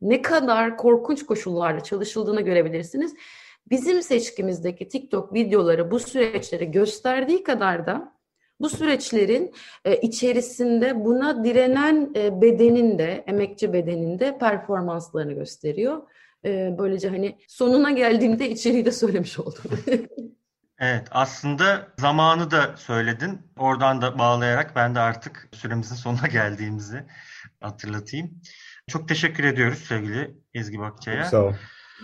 Ne 0.00 0.22
kadar 0.22 0.76
korkunç 0.76 1.26
koşullarla 1.26 1.82
çalışıldığını 1.82 2.40
görebilirsiniz. 2.40 3.14
Bizim 3.70 4.02
seçkimizdeki 4.02 4.88
TikTok 4.88 5.34
videoları 5.34 5.90
bu 5.90 5.98
süreçleri 5.98 6.70
gösterdiği 6.70 7.42
kadar 7.42 7.86
da 7.86 8.12
bu 8.60 8.68
süreçlerin 8.68 9.54
e, 9.84 9.96
içerisinde 9.96 11.04
buna 11.04 11.44
direnen 11.44 12.12
e, 12.16 12.40
bedenin 12.42 12.98
de, 12.98 13.24
emekçi 13.26 13.72
bedenin 13.72 14.18
de 14.18 14.38
performanslarını 14.38 15.32
gösteriyor. 15.32 16.02
E, 16.44 16.74
böylece 16.78 17.08
hani 17.08 17.38
sonuna 17.48 17.90
geldiğimde 17.90 18.50
içeriği 18.50 18.84
de 18.84 18.92
söylemiş 18.92 19.38
oldum. 19.38 19.62
Evet 20.78 21.08
aslında 21.10 21.88
zamanı 21.98 22.50
da 22.50 22.76
söyledin. 22.76 23.40
Oradan 23.58 24.02
da 24.02 24.18
bağlayarak 24.18 24.76
ben 24.76 24.94
de 24.94 25.00
artık 25.00 25.48
süremizin 25.52 25.94
sonuna 25.94 26.26
geldiğimizi 26.26 27.04
hatırlatayım. 27.60 28.40
Çok 28.88 29.08
teşekkür 29.08 29.44
ediyoruz 29.44 29.78
sevgili 29.78 30.34
Ezgi 30.54 30.78
Bakça'ya. 30.78 31.24
Sağ 31.24 31.42
ol. 31.44 31.52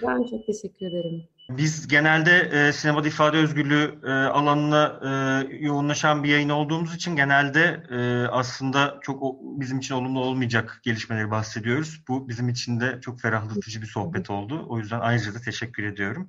Ben 0.03 0.25
çok 0.31 0.47
teşekkür 0.47 0.87
ederim. 0.87 1.29
Biz 1.51 1.89
genelde 1.89 2.39
e, 2.39 2.73
sinemada 2.73 3.09
ifade 3.09 3.37
özgürlüğü 3.37 3.99
e, 4.05 4.11
alanına 4.11 5.01
e, 5.03 5.57
yoğunlaşan 5.57 6.25
bir 6.25 6.29
yayın 6.29 6.49
olduğumuz 6.49 6.95
için 6.95 7.17
genelde 7.17 7.83
e, 7.91 8.29
aslında 8.29 8.99
çok 9.03 9.23
o, 9.23 9.39
bizim 9.43 9.79
için 9.79 9.95
olumlu 9.95 10.21
olmayacak 10.21 10.81
gelişmeleri 10.83 11.31
bahsediyoruz. 11.31 12.03
Bu 12.09 12.29
bizim 12.29 12.49
için 12.49 12.81
de 12.81 13.01
çok 13.01 13.21
ferahlatıcı 13.21 13.83
bir 13.83 13.87
sohbet 13.87 14.31
oldu. 14.31 14.67
O 14.69 14.79
yüzden 14.79 15.01
ayrıca 15.01 15.35
da 15.35 15.41
teşekkür 15.41 15.85
ediyorum 15.85 16.29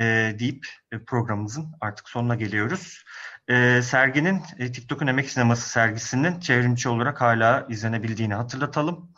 e, 0.00 0.36
deyip 0.38 0.66
e, 0.92 0.98
programımızın 1.04 1.72
artık 1.80 2.08
sonuna 2.08 2.34
geliyoruz. 2.34 3.04
E, 3.48 3.82
serginin 3.82 4.42
e, 4.58 4.72
TikTok'un 4.72 5.06
Emek 5.06 5.30
Sineması 5.30 5.68
sergisinin 5.68 6.40
çevrimçi 6.40 6.88
olarak 6.88 7.20
hala 7.20 7.66
izlenebildiğini 7.68 8.34
hatırlatalım. 8.34 9.10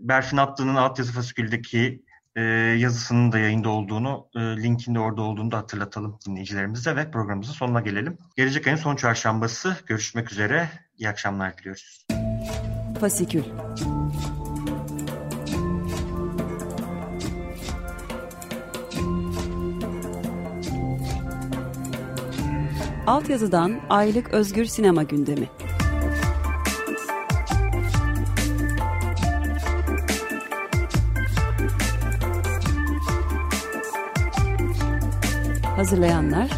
Berfin 0.00 0.36
Atlı'nın 0.36 0.76
altyazı 0.76 1.12
fasiküldeki 1.12 2.02
e, 2.38 2.42
yazısının 2.78 3.32
da 3.32 3.38
yayında 3.38 3.68
olduğunu, 3.68 4.26
e, 4.36 4.40
linkin 4.40 4.94
de 4.94 4.98
orada 4.98 5.22
olduğunu 5.22 5.50
da 5.50 5.58
hatırlatalım 5.58 6.18
dinleyicilerimize 6.26 6.96
ve 6.96 7.10
programımızın 7.10 7.52
sonuna 7.52 7.80
gelelim. 7.80 8.18
Gelecek 8.36 8.66
ayın 8.66 8.76
son 8.76 8.96
çarşambası 8.96 9.76
görüşmek 9.86 10.32
üzere. 10.32 10.68
İyi 10.98 11.08
akşamlar 11.08 11.58
diliyoruz. 11.58 12.06
Fasikül 13.00 13.42
Altyazıdan 23.06 23.80
aylık 23.90 24.30
özgür 24.30 24.64
sinema 24.64 25.02
gündemi. 25.02 25.48
Hazırlayanlar 35.78 36.48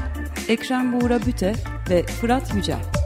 Ekrem 0.49 1.01
Buğra 1.01 1.27
Büte 1.27 1.55
ve 1.91 2.07
Fırat 2.07 2.55
Yücel. 2.55 3.00